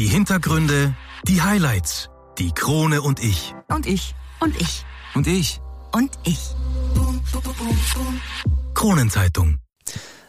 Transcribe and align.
Die 0.00 0.08
Hintergründe, 0.08 0.96
die 1.24 1.42
Highlights, 1.42 2.08
die 2.38 2.52
Krone 2.52 3.02
und 3.02 3.22
ich. 3.22 3.54
Und 3.68 3.84
ich. 3.86 4.14
Und 4.40 4.58
ich. 4.58 4.86
Und 5.14 5.26
ich. 5.26 5.60
Und 5.92 6.10
ich. 6.24 6.38
Kronenzeitung. 8.72 9.58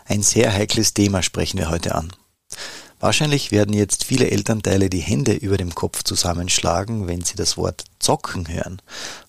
Ein 0.04 0.24
sehr 0.24 0.52
heikles 0.52 0.94
Thema 0.94 1.24
sprechen 1.24 1.58
wir 1.58 1.70
heute 1.70 1.96
an. 1.96 2.12
Wahrscheinlich 3.02 3.52
werden 3.52 3.74
jetzt 3.74 4.04
viele 4.04 4.30
Elternteile 4.30 4.88
die 4.88 5.00
Hände 5.00 5.34
über 5.34 5.58
dem 5.58 5.74
Kopf 5.74 6.04
zusammenschlagen, 6.04 7.08
wenn 7.08 7.24
sie 7.24 7.36
das 7.36 7.58
Wort 7.58 7.86
zocken 7.98 8.48
hören. 8.48 8.80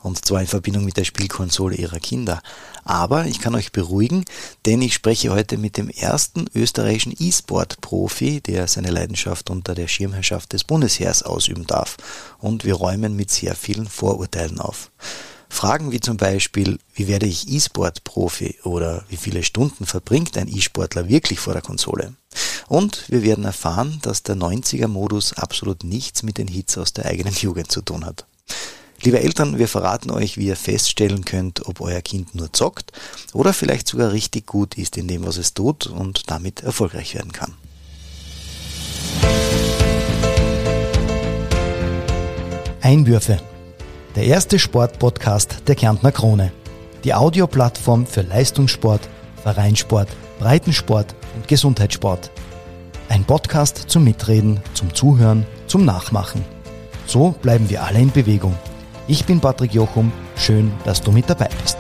Und 0.03 0.23
zwar 0.27 0.43
in 0.43 0.47
Verbindung 0.47 0.85
mit 0.85 0.99
der 0.99 1.05
Spielkonsole 1.05 1.77
ihrer 1.77 1.99
Kinder. 1.99 2.43
Aber 2.85 3.25
ich 3.25 3.41
kann 3.41 3.55
euch 3.55 3.73
beruhigen, 3.73 4.27
denn 4.67 4.83
ich 4.83 4.93
spreche 4.93 5.31
heute 5.31 5.57
mit 5.57 5.79
dem 5.79 5.89
ersten 5.89 6.45
österreichischen 6.55 7.15
E-Sport-Profi, 7.19 8.43
der 8.43 8.69
seine 8.69 8.91
Leidenschaft 8.91 9.49
unter 9.49 9.75
der 9.75 9.89
Schirmherrschaft 9.89 10.53
des 10.53 10.65
Bundesheers 10.65 11.23
ausüben 11.23 11.67
darf. 11.67 11.97
Und 12.39 12.67
wir 12.67 12.75
räumen 12.75 13.17
mit 13.17 13.31
sehr 13.31 13.55
vielen 13.55 13.89
Vorurteilen 13.89 14.61
auf. 14.61 14.91
Fragen 15.49 15.93
wie 15.93 16.01
zum 16.01 16.19
Beispiel, 16.19 16.79
wie 16.95 17.09
werde 17.09 17.25
ich 17.25 17.49
E-Sport-Profi 17.49 18.59
oder 18.65 19.07
wie 19.09 19.17
viele 19.17 19.43
Stunden 19.43 19.87
verbringt 19.87 20.37
ein 20.37 20.49
E-Sportler 20.49 21.09
wirklich 21.09 21.41
vor 21.41 21.55
der 21.55 21.63
Konsole? 21.63 22.15
Und 22.69 23.05
wir 23.09 23.23
werden 23.23 23.45
erfahren, 23.45 23.99
dass 24.03 24.23
der 24.23 24.37
90er-Modus 24.37 25.35
absolut 25.35 25.85
nichts 25.85 26.23
mit 26.23 26.39
den 26.39 26.49
Hits 26.49 26.79
aus 26.79 26.93
der 26.93 27.07
eigenen 27.07 27.35
Jugend 27.35 27.71
zu 27.71 27.83
tun 27.83 28.05
hat. 28.05 28.27
Liebe 29.03 29.21
Eltern, 29.21 29.59
wir 29.59 29.67
verraten 29.67 30.11
euch, 30.11 30.39
wie 30.39 30.47
ihr 30.47 30.57
feststellen 30.57 31.25
könnt, 31.25 31.67
ob 31.67 31.81
euer 31.81 32.01
Kind 32.03 32.37
nur 32.37 32.53
zockt 32.53 32.93
oder 33.33 33.53
vielleicht 33.53 33.89
sogar 33.89 34.13
richtig 34.13 34.47
gut 34.47 34.79
ist 34.79 34.97
in 34.97 35.09
dem, 35.09 35.27
was 35.27 35.39
es 35.39 35.55
tut 35.55 35.87
und 35.87 36.31
damit 36.31 36.63
erfolgreich 36.63 37.15
werden 37.15 37.33
kann. 37.33 37.55
Einwürfe 42.81 43.41
der 44.15 44.25
erste 44.25 44.59
Sportpodcast 44.59 45.63
der 45.67 45.75
Kärntner 45.75 46.13
Krone. 46.13 46.53
Die 47.03 47.15
Audioplattform 47.15 48.07
für 48.07 48.21
Leistungssport, 48.21 49.01
Vereinssport, 49.43 50.09
Breitensport 50.39 51.15
und 51.43 51.49
Gesundheitssport. 51.49 52.31
Ein 53.09 53.25
Podcast 53.25 53.77
zum 53.89 54.05
Mitreden, 54.05 54.61
zum 54.75 54.95
Zuhören, 54.95 55.45
zum 55.67 55.85
Nachmachen. 55.85 56.45
So 57.07 57.35
bleiben 57.43 57.69
wir 57.69 57.83
alle 57.83 57.99
in 57.99 58.13
Bewegung. 58.13 58.57
Ich 59.09 59.25
bin 59.25 59.41
Patrick 59.41 59.75
Jochum, 59.75 60.13
schön, 60.37 60.71
dass 60.85 61.03
du 61.03 61.11
mit 61.11 61.29
dabei 61.29 61.49
bist. 61.61 61.79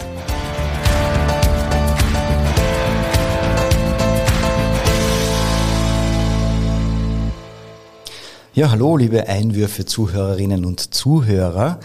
Ja, 8.54 8.70
hallo, 8.70 8.96
liebe 8.96 9.28
Einwürfe, 9.28 9.86
Zuhörerinnen 9.86 10.64
und 10.64 10.92
Zuhörer. 10.92 11.78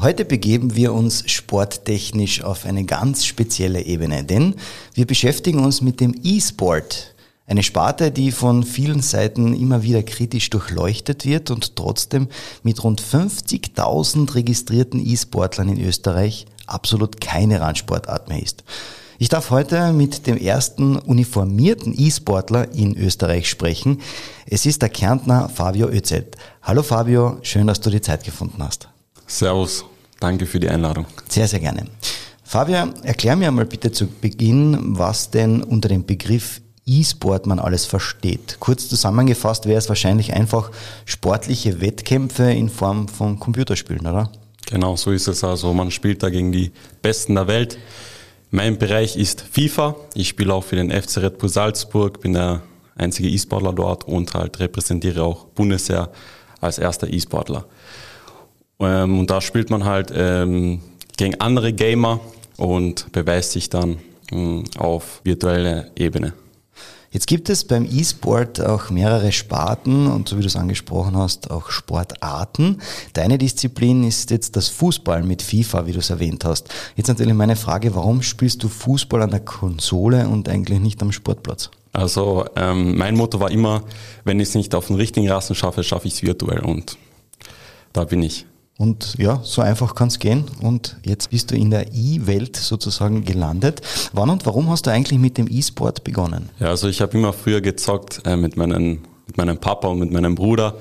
Heute 0.00 0.24
begeben 0.24 0.76
wir 0.76 0.92
uns 0.92 1.28
sporttechnisch 1.28 2.42
auf 2.44 2.64
eine 2.64 2.84
ganz 2.84 3.26
spezielle 3.26 3.82
Ebene, 3.82 4.22
denn 4.22 4.54
wir 4.94 5.06
beschäftigen 5.06 5.64
uns 5.64 5.80
mit 5.80 6.00
dem 6.00 6.14
E-Sport. 6.22 7.13
Eine 7.46 7.62
Sparte, 7.62 8.10
die 8.10 8.32
von 8.32 8.62
vielen 8.62 9.02
Seiten 9.02 9.52
immer 9.52 9.82
wieder 9.82 10.02
kritisch 10.02 10.48
durchleuchtet 10.48 11.26
wird 11.26 11.50
und 11.50 11.76
trotzdem 11.76 12.28
mit 12.62 12.82
rund 12.82 13.02
50.000 13.02 14.34
registrierten 14.34 15.04
E-Sportlern 15.04 15.68
in 15.68 15.84
Österreich 15.84 16.46
absolut 16.66 17.20
keine 17.20 17.60
Randsportart 17.60 18.28
mehr 18.28 18.42
ist. 18.42 18.64
Ich 19.18 19.28
darf 19.28 19.50
heute 19.50 19.92
mit 19.92 20.26
dem 20.26 20.38
ersten 20.38 20.96
uniformierten 20.96 21.94
E-Sportler 21.96 22.72
in 22.72 22.96
Österreich 22.96 23.48
sprechen. 23.48 24.00
Es 24.46 24.64
ist 24.64 24.80
der 24.80 24.88
Kärntner 24.88 25.50
Fabio 25.50 25.88
Özet. 25.88 26.36
Hallo 26.62 26.82
Fabio, 26.82 27.36
schön, 27.42 27.66
dass 27.66 27.80
du 27.80 27.90
die 27.90 28.00
Zeit 28.00 28.24
gefunden 28.24 28.62
hast. 28.62 28.88
Servus, 29.26 29.84
danke 30.18 30.46
für 30.46 30.60
die 30.60 30.68
Einladung. 30.70 31.04
Sehr, 31.28 31.46
sehr 31.46 31.60
gerne. 31.60 31.84
Fabio, 32.42 32.88
erklär 33.02 33.36
mir 33.36 33.48
einmal 33.48 33.66
bitte 33.66 33.92
zu 33.92 34.06
Beginn, 34.06 34.96
was 34.98 35.30
denn 35.30 35.62
unter 35.62 35.88
dem 35.88 36.06
Begriff 36.06 36.62
E-Sport 36.86 37.46
man 37.46 37.58
alles 37.58 37.86
versteht. 37.86 38.58
Kurz 38.60 38.88
zusammengefasst 38.88 39.66
wäre 39.66 39.78
es 39.78 39.88
wahrscheinlich 39.88 40.34
einfach 40.34 40.70
sportliche 41.06 41.80
Wettkämpfe 41.80 42.50
in 42.50 42.68
Form 42.68 43.08
von 43.08 43.38
Computerspielen, 43.38 44.06
oder? 44.06 44.30
Genau, 44.66 44.96
so 44.96 45.10
ist 45.10 45.28
es. 45.28 45.44
Also 45.44 45.72
man 45.72 45.90
spielt 45.90 46.22
da 46.22 46.30
gegen 46.30 46.52
die 46.52 46.72
Besten 47.02 47.34
der 47.34 47.46
Welt. 47.46 47.78
Mein 48.50 48.78
Bereich 48.78 49.16
ist 49.16 49.40
FIFA. 49.40 49.96
Ich 50.14 50.28
spiele 50.28 50.52
auch 50.54 50.64
für 50.64 50.76
den 50.76 50.90
FC 50.90 51.18
Red 51.18 51.38
Bull 51.38 51.48
Salzburg, 51.48 52.20
bin 52.20 52.34
der 52.34 52.62
einzige 52.96 53.28
E-Sportler 53.28 53.72
dort 53.72 54.04
und 54.04 54.34
halt 54.34 54.60
repräsentiere 54.60 55.22
auch 55.22 55.46
Bundesheer 55.46 56.10
als 56.60 56.78
erster 56.78 57.12
E-Sportler. 57.12 57.64
Ähm, 58.78 59.18
und 59.18 59.30
da 59.30 59.40
spielt 59.40 59.70
man 59.70 59.84
halt 59.84 60.12
ähm, 60.14 60.80
gegen 61.16 61.40
andere 61.40 61.72
Gamer 61.72 62.20
und 62.56 63.10
beweist 63.12 63.52
sich 63.52 63.70
dann 63.70 63.98
ähm, 64.30 64.64
auf 64.78 65.20
virtueller 65.24 65.86
Ebene. 65.96 66.32
Jetzt 67.14 67.28
gibt 67.28 67.48
es 67.48 67.62
beim 67.62 67.84
E-Sport 67.84 68.60
auch 68.60 68.90
mehrere 68.90 69.30
Sparten 69.30 70.08
und 70.08 70.28
so 70.28 70.36
wie 70.36 70.40
du 70.40 70.48
es 70.48 70.56
angesprochen 70.56 71.16
hast, 71.16 71.48
auch 71.48 71.70
Sportarten. 71.70 72.78
Deine 73.12 73.38
Disziplin 73.38 74.02
ist 74.02 74.32
jetzt 74.32 74.56
das 74.56 74.68
Fußball 74.68 75.22
mit 75.22 75.40
FIFA, 75.40 75.86
wie 75.86 75.92
du 75.92 76.00
es 76.00 76.10
erwähnt 76.10 76.44
hast. 76.44 76.74
Jetzt 76.96 77.06
natürlich 77.06 77.34
meine 77.34 77.54
Frage, 77.54 77.94
warum 77.94 78.20
spielst 78.20 78.64
du 78.64 78.68
Fußball 78.68 79.22
an 79.22 79.30
der 79.30 79.38
Konsole 79.38 80.26
und 80.26 80.48
eigentlich 80.48 80.80
nicht 80.80 81.00
am 81.02 81.12
Sportplatz? 81.12 81.70
Also 81.92 82.46
ähm, 82.56 82.98
mein 82.98 83.14
Motto 83.14 83.38
war 83.38 83.52
immer, 83.52 83.84
wenn 84.24 84.40
ich 84.40 84.48
es 84.48 84.56
nicht 84.56 84.74
auf 84.74 84.88
den 84.88 84.96
richtigen 84.96 85.30
Rasen 85.30 85.54
schaffe, 85.54 85.84
schaffe 85.84 86.08
ich 86.08 86.14
es 86.14 86.22
virtuell 86.24 86.64
und 86.64 86.98
da 87.92 88.02
bin 88.02 88.24
ich. 88.24 88.44
Und 88.76 89.14
ja, 89.18 89.40
so 89.44 89.62
einfach 89.62 89.94
kann 89.94 90.08
es 90.08 90.18
gehen. 90.18 90.44
Und 90.60 90.96
jetzt 91.04 91.30
bist 91.30 91.50
du 91.50 91.54
in 91.54 91.70
der 91.70 91.92
E-Welt 91.94 92.56
sozusagen 92.56 93.24
gelandet. 93.24 93.80
Wann 94.12 94.30
und 94.30 94.46
warum 94.46 94.68
hast 94.68 94.86
du 94.86 94.90
eigentlich 94.90 95.20
mit 95.20 95.38
dem 95.38 95.46
E-Sport 95.48 96.02
begonnen? 96.02 96.50
Ja, 96.58 96.68
also 96.68 96.88
ich 96.88 97.00
habe 97.00 97.16
immer 97.16 97.32
früher 97.32 97.60
gezockt 97.60 98.22
äh, 98.24 98.36
mit, 98.36 98.56
meinen, 98.56 99.06
mit 99.26 99.36
meinem 99.36 99.58
Papa 99.58 99.88
und 99.88 100.00
mit 100.00 100.10
meinem 100.10 100.34
Bruder. 100.34 100.74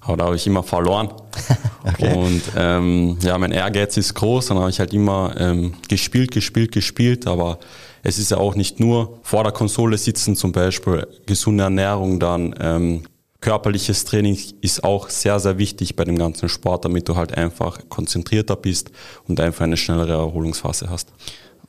Aber 0.00 0.16
da 0.16 0.24
habe 0.26 0.36
ich 0.36 0.46
immer 0.46 0.62
verloren. 0.62 1.08
okay. 1.84 2.16
Und 2.16 2.42
ähm, 2.56 3.18
ja, 3.22 3.36
mein 3.36 3.52
Ehrgeiz 3.52 3.96
ist 3.96 4.14
groß. 4.14 4.46
Dann 4.46 4.58
habe 4.58 4.70
ich 4.70 4.78
halt 4.78 4.94
immer 4.94 5.34
ähm, 5.36 5.74
gespielt, 5.88 6.30
gespielt, 6.30 6.70
gespielt. 6.72 7.26
Aber 7.26 7.58
es 8.02 8.18
ist 8.18 8.30
ja 8.30 8.38
auch 8.38 8.54
nicht 8.54 8.80
nur 8.80 9.18
vor 9.22 9.42
der 9.42 9.52
Konsole 9.52 9.98
sitzen, 9.98 10.36
zum 10.36 10.52
Beispiel 10.52 11.06
gesunde 11.26 11.64
Ernährung, 11.64 12.20
dann 12.20 12.54
ähm, 12.60 13.02
körperliches 13.40 14.04
Training 14.04 14.38
ist 14.60 14.84
auch 14.84 15.08
sehr, 15.08 15.40
sehr 15.40 15.58
wichtig 15.58 15.96
bei 15.96 16.04
dem 16.04 16.18
ganzen 16.18 16.48
Sport, 16.48 16.84
damit 16.84 17.08
du 17.08 17.16
halt 17.16 17.36
einfach 17.36 17.80
konzentrierter 17.88 18.56
bist 18.56 18.90
und 19.26 19.40
einfach 19.40 19.64
eine 19.64 19.76
schnellere 19.76 20.12
Erholungsphase 20.12 20.90
hast. 20.90 21.12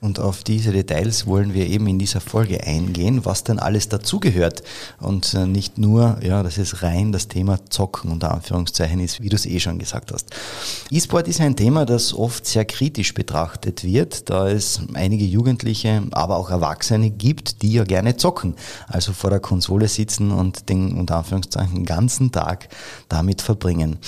Und 0.03 0.17
auf 0.17 0.43
diese 0.43 0.71
Details 0.71 1.27
wollen 1.27 1.53
wir 1.53 1.67
eben 1.67 1.85
in 1.85 1.99
dieser 1.99 2.21
Folge 2.21 2.63
eingehen, 2.63 3.23
was 3.23 3.43
denn 3.43 3.59
alles 3.59 3.87
dazugehört. 3.87 4.63
Und 4.99 5.35
äh, 5.35 5.45
nicht 5.45 5.77
nur, 5.77 6.17
ja, 6.23 6.41
dass 6.41 6.57
es 6.57 6.81
rein 6.81 7.11
das 7.11 7.27
Thema 7.27 7.59
Zocken 7.69 8.11
unter 8.11 8.31
Anführungszeichen 8.31 8.99
ist, 8.99 9.21
wie 9.21 9.29
du 9.29 9.35
es 9.35 9.45
eh 9.45 9.59
schon 9.59 9.77
gesagt 9.77 10.11
hast. 10.11 10.31
E-Sport 10.89 11.27
ist 11.27 11.39
ein 11.39 11.55
Thema, 11.55 11.85
das 11.85 12.15
oft 12.15 12.47
sehr 12.47 12.65
kritisch 12.65 13.13
betrachtet 13.13 13.83
wird, 13.83 14.31
da 14.31 14.49
es 14.49 14.81
einige 14.95 15.23
Jugendliche, 15.23 16.01
aber 16.09 16.37
auch 16.37 16.49
Erwachsene 16.49 17.11
gibt, 17.11 17.61
die 17.61 17.73
ja 17.73 17.83
gerne 17.83 18.17
zocken. 18.17 18.55
Also 18.87 19.13
vor 19.13 19.29
der 19.29 19.39
Konsole 19.39 19.87
sitzen 19.87 20.31
und 20.31 20.67
den 20.69 20.97
unter 20.97 21.17
Anführungszeichen 21.17 21.85
ganzen 21.85 22.31
Tag 22.31 22.69
damit 23.07 23.43
verbringen. 23.43 23.99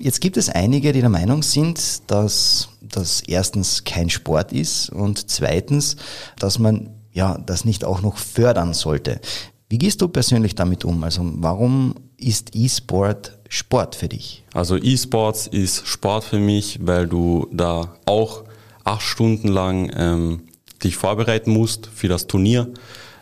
Jetzt 0.00 0.20
gibt 0.20 0.36
es 0.36 0.48
einige, 0.48 0.92
die 0.92 1.00
der 1.00 1.10
Meinung 1.10 1.42
sind, 1.42 2.08
dass 2.08 2.68
das 2.80 3.22
erstens 3.26 3.84
kein 3.84 4.10
Sport 4.10 4.52
ist 4.52 4.90
und 4.90 5.30
zweitens, 5.30 5.96
dass 6.38 6.58
man 6.58 6.90
ja 7.12 7.38
das 7.38 7.64
nicht 7.64 7.84
auch 7.84 8.02
noch 8.02 8.18
fördern 8.18 8.74
sollte. 8.74 9.20
Wie 9.68 9.78
gehst 9.78 10.00
du 10.00 10.08
persönlich 10.08 10.54
damit 10.54 10.84
um? 10.84 11.04
Also 11.04 11.22
warum 11.36 11.94
ist 12.16 12.54
E-Sport 12.54 13.38
Sport 13.48 13.94
für 13.94 14.08
dich? 14.08 14.44
Also 14.52 14.76
E-Sports 14.76 15.46
ist 15.46 15.86
Sport 15.86 16.24
für 16.24 16.38
mich, 16.38 16.78
weil 16.82 17.06
du 17.06 17.48
da 17.50 17.96
auch 18.04 18.44
acht 18.84 19.02
Stunden 19.02 19.48
lang 19.48 19.90
ähm, 19.94 20.42
dich 20.82 20.96
vorbereiten 20.96 21.50
musst 21.50 21.88
für 21.94 22.08
das 22.08 22.26
Turnier, 22.26 22.68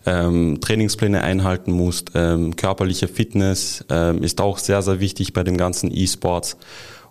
ähm, 0.04 0.60
Trainingspläne 0.60 1.22
einhalten 1.22 1.72
musst, 1.72 2.12
ähm, 2.14 2.54
körperliche 2.56 3.08
Fitness 3.08 3.84
ähm, 3.88 4.22
ist 4.22 4.40
auch 4.40 4.58
sehr, 4.58 4.82
sehr 4.82 5.00
wichtig 5.00 5.32
bei 5.32 5.42
dem 5.42 5.56
ganzen 5.56 5.90
E-Sports. 5.92 6.56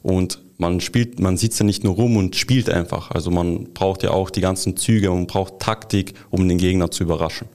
Und 0.05 0.39
man 0.59 0.79
spielt, 0.81 1.19
man 1.19 1.35
sitzt 1.35 1.59
ja 1.59 1.65
nicht 1.65 1.83
nur 1.83 1.95
rum 1.95 2.15
und 2.15 2.35
spielt 2.35 2.69
einfach. 2.69 3.09
Also 3.09 3.31
man 3.31 3.73
braucht 3.73 4.03
ja 4.03 4.11
auch 4.11 4.29
die 4.29 4.41
ganzen 4.41 4.77
Züge 4.77 5.09
und 5.09 5.25
braucht 5.25 5.59
Taktik, 5.59 6.13
um 6.29 6.47
den 6.47 6.59
Gegner 6.59 6.91
zu 6.91 7.01
überraschen. 7.01 7.47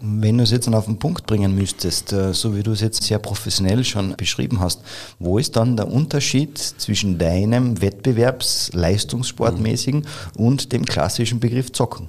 Wenn 0.00 0.38
du 0.38 0.44
es 0.44 0.52
jetzt 0.52 0.68
auf 0.68 0.84
den 0.84 1.00
Punkt 1.00 1.26
bringen 1.26 1.56
müsstest, 1.56 2.12
äh, 2.12 2.32
so 2.32 2.56
wie 2.56 2.62
du 2.62 2.70
es 2.70 2.80
jetzt 2.80 3.02
sehr 3.02 3.18
professionell 3.18 3.82
schon 3.82 4.14
beschrieben 4.16 4.60
hast, 4.60 4.80
wo 5.18 5.38
ist 5.38 5.56
dann 5.56 5.76
der 5.76 5.88
Unterschied 5.88 6.56
zwischen 6.56 7.18
deinem 7.18 7.82
Wettbewerbsleistungssportmäßigen 7.82 10.02
mhm. 10.02 10.06
und 10.36 10.70
dem 10.72 10.84
klassischen 10.84 11.40
Begriff 11.40 11.72
Zocken? 11.72 12.06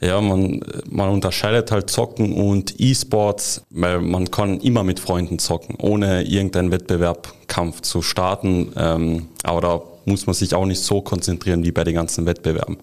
Ja, 0.00 0.20
man, 0.20 0.60
man 0.90 1.08
unterscheidet 1.08 1.70
halt 1.70 1.88
Zocken 1.88 2.34
und 2.34 2.78
E-Sports, 2.78 3.62
weil 3.70 4.00
man 4.00 4.30
kann 4.30 4.60
immer 4.60 4.84
mit 4.84 5.00
Freunden 5.00 5.38
zocken, 5.38 5.76
ohne 5.80 6.22
irgendeinen 6.22 6.70
Wettbewerbkampf 6.70 7.80
zu 7.80 8.02
starten. 8.02 8.72
Ähm, 8.76 9.28
aber 9.42 9.60
da 9.62 9.82
muss 10.04 10.26
man 10.26 10.34
sich 10.34 10.54
auch 10.54 10.66
nicht 10.66 10.80
so 10.82 11.00
konzentrieren 11.00 11.64
wie 11.64 11.72
bei 11.72 11.82
den 11.82 11.94
ganzen 11.94 12.26
Wettbewerben. 12.26 12.76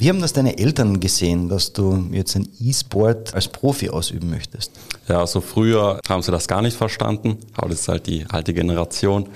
Wie 0.00 0.08
haben 0.08 0.20
das 0.20 0.32
deine 0.32 0.56
Eltern 0.56 1.00
gesehen, 1.00 1.48
dass 1.48 1.72
du 1.72 2.06
jetzt 2.12 2.36
ein 2.36 2.48
E-Sport 2.60 3.34
als 3.34 3.48
Profi 3.48 3.90
ausüben 3.90 4.30
möchtest? 4.30 4.70
Ja, 5.08 5.20
also 5.20 5.40
früher 5.40 5.98
haben 6.08 6.22
sie 6.22 6.30
das 6.30 6.46
gar 6.46 6.62
nicht 6.62 6.76
verstanden, 6.76 7.36
aber 7.56 7.70
das 7.70 7.80
ist 7.80 7.88
halt 7.88 8.06
die 8.06 8.24
alte 8.28 8.54
Generation. 8.54 9.28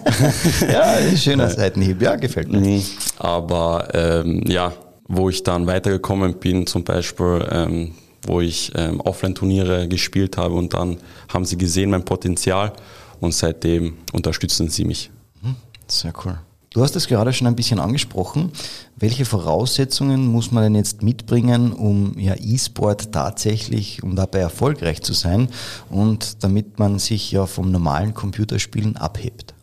ja, 0.70 0.98
schöner 1.16 1.48
Seitenhieb, 1.50 2.02
ja, 2.02 2.16
gefällt 2.16 2.52
mir. 2.52 2.60
Mhm. 2.60 2.82
Aber 3.18 3.88
ähm, 3.94 4.42
ja, 4.46 4.74
wo 5.08 5.28
ich 5.28 5.42
dann 5.42 5.66
weitergekommen 5.66 6.34
bin, 6.38 6.66
zum 6.66 6.84
Beispiel, 6.84 7.46
ähm, 7.50 7.92
wo 8.22 8.40
ich 8.40 8.72
ähm, 8.74 9.00
Offline-Turniere 9.00 9.88
gespielt 9.88 10.36
habe 10.36 10.54
und 10.54 10.74
dann 10.74 10.98
haben 11.32 11.44
sie 11.44 11.56
gesehen 11.56 11.90
mein 11.90 12.04
Potenzial 12.04 12.72
und 13.20 13.32
seitdem 13.32 13.96
unterstützen 14.12 14.68
sie 14.68 14.84
mich. 14.84 15.10
Mhm. 15.42 15.56
Sehr 15.86 16.12
cool. 16.24 16.38
Du 16.76 16.82
hast 16.82 16.94
es 16.94 17.06
gerade 17.06 17.32
schon 17.32 17.46
ein 17.46 17.56
bisschen 17.56 17.80
angesprochen. 17.80 18.52
Welche 18.96 19.24
Voraussetzungen 19.24 20.26
muss 20.26 20.52
man 20.52 20.62
denn 20.62 20.74
jetzt 20.74 21.02
mitbringen, 21.02 21.72
um 21.72 22.18
ja 22.18 22.34
E-Sport 22.38 23.12
tatsächlich, 23.12 24.02
um 24.02 24.14
dabei 24.14 24.40
erfolgreich 24.40 25.00
zu 25.00 25.14
sein 25.14 25.48
und 25.88 26.44
damit 26.44 26.78
man 26.78 26.98
sich 26.98 27.32
ja 27.32 27.46
vom 27.46 27.70
normalen 27.70 28.12
Computerspielen 28.12 28.98
abhebt? 28.98 29.54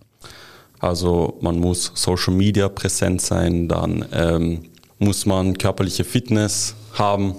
Also 0.80 1.38
man 1.39 1.60
muss 1.60 1.92
Social 1.94 2.34
Media 2.34 2.68
präsent 2.68 3.22
sein, 3.22 3.68
dann 3.68 4.06
ähm, 4.12 4.63
muss 5.03 5.25
man 5.25 5.57
körperliche 5.57 6.03
Fitness 6.03 6.75
haben 6.94 7.35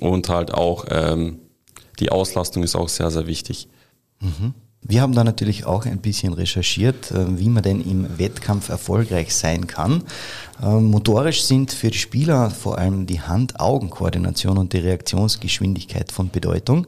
und 0.00 0.28
halt 0.28 0.52
auch 0.52 0.86
ähm, 0.90 1.38
die 2.00 2.10
Auslastung 2.10 2.62
ist 2.62 2.74
auch 2.74 2.88
sehr, 2.88 3.10
sehr 3.10 3.26
wichtig. 3.26 3.68
Mhm. 4.20 4.54
Wir 4.86 5.00
haben 5.00 5.14
da 5.14 5.24
natürlich 5.24 5.64
auch 5.64 5.86
ein 5.86 6.00
bisschen 6.00 6.34
recherchiert, 6.34 7.10
äh, 7.10 7.38
wie 7.38 7.48
man 7.48 7.62
denn 7.62 7.80
im 7.80 8.18
Wettkampf 8.18 8.68
erfolgreich 8.68 9.34
sein 9.34 9.66
kann. 9.66 10.02
Ähm, 10.62 10.84
motorisch 10.84 11.44
sind 11.44 11.72
für 11.72 11.90
die 11.90 11.96
Spieler 11.96 12.50
vor 12.50 12.76
allem 12.76 13.06
die 13.06 13.22
Hand-Augen-Koordination 13.22 14.58
und 14.58 14.74
die 14.74 14.78
Reaktionsgeschwindigkeit 14.78 16.12
von 16.12 16.28
Bedeutung. 16.28 16.86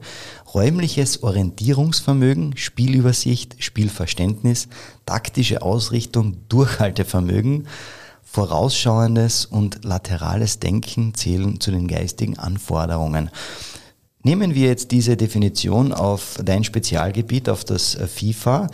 Räumliches 0.53 1.23
Orientierungsvermögen, 1.23 2.55
Spielübersicht, 2.55 3.55
Spielverständnis, 3.63 4.67
taktische 5.07 5.63
Ausrichtung, 5.63 6.37
Durchhaltevermögen, 6.49 7.67
vorausschauendes 8.29 9.45
und 9.45 9.83
laterales 9.83 10.59
Denken 10.59 11.13
zählen 11.15 11.59
zu 11.59 11.71
den 11.71 11.87
geistigen 11.87 12.37
Anforderungen. 12.37 13.31
Nehmen 14.27 14.55
wir 14.55 14.67
jetzt 14.67 14.91
diese 14.91 15.15
Definition 15.15 15.93
auf 15.93 16.37
dein 16.43 16.65
Spezialgebiet, 16.65 17.47
auf 17.47 17.63
das 17.63 17.95
äh, 17.95 18.07
FIFA, 18.07 18.67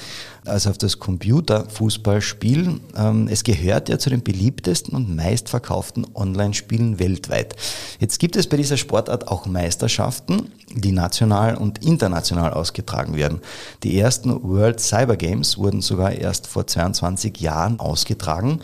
also 0.45 0.71
auf 0.71 0.79
das 0.79 0.97
Computerfußballspiel. 0.97 2.79
Ähm, 2.97 3.27
es 3.29 3.43
gehört 3.43 3.87
ja 3.87 3.99
zu 3.99 4.09
den 4.09 4.23
beliebtesten 4.23 4.95
und 4.95 5.15
meistverkauften 5.15 6.07
Online-Spielen 6.15 6.97
weltweit. 6.97 7.55
Jetzt 7.99 8.17
gibt 8.17 8.35
es 8.35 8.47
bei 8.47 8.57
dieser 8.57 8.77
Sportart 8.77 9.27
auch 9.27 9.45
Meisterschaften, 9.45 10.49
die 10.73 10.91
national 10.91 11.55
und 11.55 11.85
international 11.85 12.53
ausgetragen 12.53 13.15
werden. 13.15 13.39
Die 13.83 13.99
ersten 13.99 14.41
World 14.41 14.79
Cyber 14.79 15.17
Games 15.17 15.59
wurden 15.59 15.81
sogar 15.81 16.13
erst 16.13 16.47
vor 16.47 16.65
22 16.65 17.39
Jahren 17.39 17.79
ausgetragen. 17.79 18.59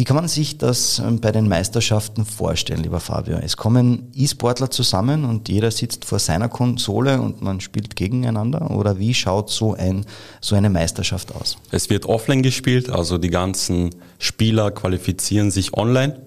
Wie 0.00 0.04
kann 0.04 0.16
man 0.16 0.28
sich 0.28 0.56
das 0.56 0.98
ähm, 0.98 1.20
bei 1.20 1.30
den 1.30 1.46
Meisterschaften 1.46 2.24
vorstellen, 2.24 2.82
lieber 2.82 3.00
Fabio? 3.00 3.36
Es 3.36 3.58
kommen 3.58 4.10
E-Sportler 4.14 4.70
zusammen 4.70 5.26
und 5.26 5.50
jeder 5.50 5.70
sitzt 5.70 6.06
vor 6.06 6.18
seiner 6.18 6.48
Konsole 6.48 7.20
und 7.20 7.42
man 7.42 7.60
spielt 7.60 7.96
gegeneinander? 7.96 8.70
Oder 8.70 8.98
wie 8.98 9.12
schaut 9.12 9.50
so, 9.50 9.74
ein, 9.74 10.06
so 10.40 10.56
eine 10.56 10.70
Meisterschaft 10.70 11.34
aus? 11.34 11.58
Es 11.70 11.90
wird 11.90 12.06
offline 12.06 12.40
gespielt, 12.42 12.88
also 12.88 13.18
die 13.18 13.28
ganzen 13.28 13.90
Spieler 14.18 14.70
qualifizieren 14.70 15.50
sich 15.50 15.74
online 15.74 16.18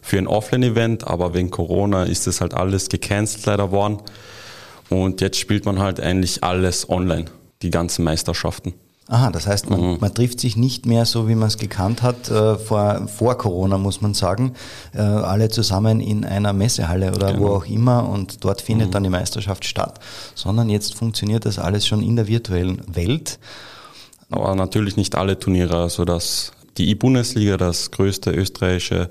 für 0.00 0.16
ein 0.16 0.26
Offline-Event, 0.26 1.06
aber 1.06 1.34
wegen 1.34 1.50
Corona 1.50 2.04
ist 2.04 2.26
es 2.28 2.40
halt 2.40 2.54
alles 2.54 2.88
gecancelt 2.88 3.44
leider 3.44 3.70
worden. 3.70 3.98
Und 4.88 5.20
jetzt 5.20 5.38
spielt 5.38 5.66
man 5.66 5.80
halt 5.80 6.00
eigentlich 6.00 6.42
alles 6.42 6.88
online, 6.88 7.26
die 7.60 7.68
ganzen 7.68 8.04
Meisterschaften. 8.04 8.72
Aha, 9.10 9.30
das 9.30 9.46
heißt, 9.46 9.70
man, 9.70 9.80
mhm. 9.80 9.96
man, 10.00 10.12
trifft 10.12 10.38
sich 10.38 10.58
nicht 10.58 10.84
mehr 10.84 11.06
so, 11.06 11.28
wie 11.28 11.34
man 11.34 11.48
es 11.48 11.56
gekannt 11.56 12.02
hat, 12.02 12.30
äh, 12.30 12.58
vor, 12.58 13.08
vor 13.08 13.38
Corona, 13.38 13.78
muss 13.78 14.02
man 14.02 14.12
sagen, 14.12 14.52
äh, 14.94 14.98
alle 15.00 15.48
zusammen 15.48 16.00
in 16.00 16.26
einer 16.26 16.52
Messehalle 16.52 17.14
oder 17.14 17.32
genau. 17.32 17.40
wo 17.40 17.48
auch 17.54 17.64
immer 17.64 18.06
und 18.06 18.44
dort 18.44 18.60
findet 18.60 18.88
mhm. 18.88 18.92
dann 18.92 19.02
die 19.04 19.08
Meisterschaft 19.08 19.64
statt, 19.64 19.98
sondern 20.34 20.68
jetzt 20.68 20.94
funktioniert 20.94 21.46
das 21.46 21.58
alles 21.58 21.86
schon 21.86 22.02
in 22.02 22.16
der 22.16 22.28
virtuellen 22.28 22.82
Welt. 22.94 23.38
Aber 24.30 24.54
natürlich 24.54 24.98
nicht 24.98 25.14
alle 25.14 25.38
Turniere, 25.38 25.78
also 25.78 26.04
das, 26.04 26.52
die 26.76 26.90
E-Bundesliga, 26.90 27.56
das 27.56 27.90
größte 27.90 28.30
österreichische 28.30 29.08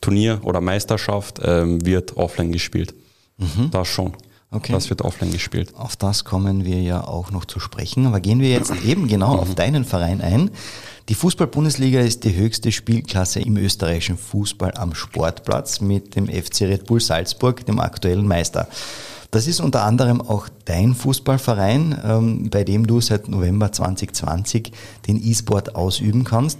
Turnier 0.00 0.40
oder 0.44 0.62
Meisterschaft, 0.62 1.40
ähm, 1.44 1.84
wird 1.84 2.16
offline 2.16 2.52
gespielt. 2.52 2.94
Mhm. 3.36 3.70
Das 3.70 3.86
schon. 3.86 4.14
Okay. 4.50 4.72
Das 4.72 4.90
wird 4.90 5.02
offline 5.02 5.32
gespielt. 5.32 5.74
Auf 5.76 5.96
das 5.96 6.24
kommen 6.24 6.64
wir 6.64 6.80
ja 6.80 7.04
auch 7.04 7.30
noch 7.30 7.44
zu 7.44 7.58
sprechen. 7.58 8.06
Aber 8.06 8.20
gehen 8.20 8.40
wir 8.40 8.48
jetzt 8.48 8.72
eben 8.84 9.08
genau 9.08 9.36
auf 9.36 9.54
deinen 9.54 9.84
Verein 9.84 10.20
ein. 10.20 10.50
Die 11.08 11.14
Fußball-Bundesliga 11.14 12.00
ist 12.00 12.24
die 12.24 12.34
höchste 12.34 12.72
Spielklasse 12.72 13.40
im 13.40 13.56
österreichischen 13.56 14.18
Fußball 14.18 14.74
am 14.74 14.94
Sportplatz 14.94 15.80
mit 15.80 16.16
dem 16.16 16.26
FC 16.26 16.62
Red 16.62 16.86
Bull 16.86 17.00
Salzburg, 17.00 17.66
dem 17.66 17.80
aktuellen 17.80 18.26
Meister. 18.26 18.68
Das 19.30 19.46
ist 19.46 19.60
unter 19.60 19.82
anderem 19.82 20.20
auch 20.20 20.48
dein 20.64 20.94
Fußballverein, 20.94 22.00
ähm, 22.04 22.50
bei 22.50 22.64
dem 22.64 22.86
du 22.86 23.00
seit 23.00 23.28
November 23.28 23.72
2020 23.72 24.72
den 25.08 25.22
E-Sport 25.22 25.74
ausüben 25.74 26.24
kannst. 26.24 26.58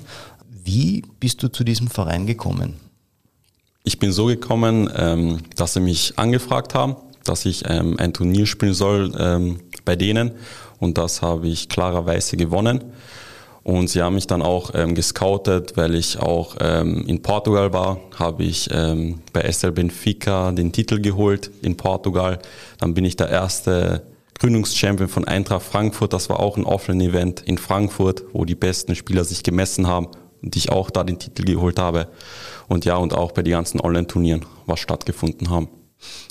Wie 0.65 1.03
bist 1.21 1.43
du 1.43 1.49
zu 1.49 1.63
diesem 1.63 1.89
Verein 1.89 2.27
gekommen? 2.27 2.75
Ich 3.85 4.01
bin 4.01 4.11
so 4.11 4.27
gekommen, 4.27 4.91
ähm, 4.97 5.39
dass 5.55 5.75
sie 5.75 5.81
mich 5.81 6.19
angefragt 6.19 6.75
haben 6.75 6.97
dass 7.29 7.45
ich 7.47 7.65
ähm, 7.69 7.97
ein 7.99 8.13
Turnier 8.13 8.47
spielen 8.47 8.75
soll 8.75 9.13
ähm, 9.19 9.61
bei 9.85 9.97
denen 9.97 10.33
und 10.79 10.99
das 10.99 11.23
habe 11.23 11.49
ich 11.49 11.69
klarerweise 11.69 12.37
gewonnen. 12.37 12.85
Und 13.63 13.89
sie 13.89 14.01
haben 14.01 14.15
mich 14.15 14.29
dann 14.29 14.43
auch 14.43 14.71
ähm, 14.75 14.95
gescoutet, 14.95 15.77
weil 15.77 15.97
ich 15.97 16.21
auch 16.21 16.55
ähm, 16.61 17.05
in 17.09 17.23
Portugal 17.23 17.73
war, 17.73 17.99
habe 18.17 18.45
ich 18.45 18.69
ähm, 18.71 19.23
bei 19.33 19.51
SL 19.51 19.73
Benfica 19.73 20.53
den 20.53 20.71
Titel 20.71 21.01
geholt 21.01 21.51
in 21.63 21.77
Portugal. 21.77 22.39
Dann 22.79 22.95
bin 22.95 23.05
ich 23.05 23.17
der 23.17 23.29
erste 23.29 24.05
Gründungschampion 24.39 25.09
von 25.09 25.27
Eintracht 25.27 25.67
Frankfurt. 25.67 26.13
Das 26.13 26.29
war 26.29 26.39
auch 26.39 26.57
ein 26.57 26.65
Offline-Event 26.65 27.43
in 27.43 27.59
Frankfurt, 27.59 28.23
wo 28.33 28.45
die 28.45 28.55
besten 28.55 28.95
Spieler 28.95 29.25
sich 29.25 29.43
gemessen 29.43 29.89
haben 29.89 30.09
und 30.43 30.55
ich 30.55 30.71
auch 30.71 30.89
da 30.91 31.03
den 31.03 31.19
Titel 31.19 31.45
geholt 31.45 31.81
habe. 31.81 32.07
Und 32.69 32.85
ja, 32.85 32.97
und 32.97 33.15
auch 33.15 33.33
bei 33.33 33.43
den 33.43 33.55
ganzen 33.55 33.81
Online-Turnieren, 33.81 34.45
was 34.67 34.79
stattgefunden 34.79 35.51
haben. 35.51 35.69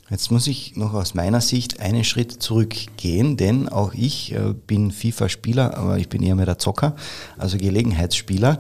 Jetzt 0.09 0.29
muss 0.29 0.45
ich 0.45 0.75
noch 0.75 0.93
aus 0.93 1.15
meiner 1.15 1.41
Sicht 1.41 1.79
einen 1.79 2.03
Schritt 2.03 2.31
zurückgehen, 2.31 3.37
denn 3.37 3.67
auch 3.67 3.93
ich 3.93 4.33
äh, 4.33 4.53
bin 4.53 4.91
FIFA-Spieler, 4.91 5.75
aber 5.77 5.97
ich 5.97 6.09
bin 6.09 6.21
eher 6.21 6.35
mehr 6.35 6.45
der 6.45 6.59
Zocker, 6.59 6.95
also 7.37 7.57
Gelegenheitsspieler. 7.57 8.59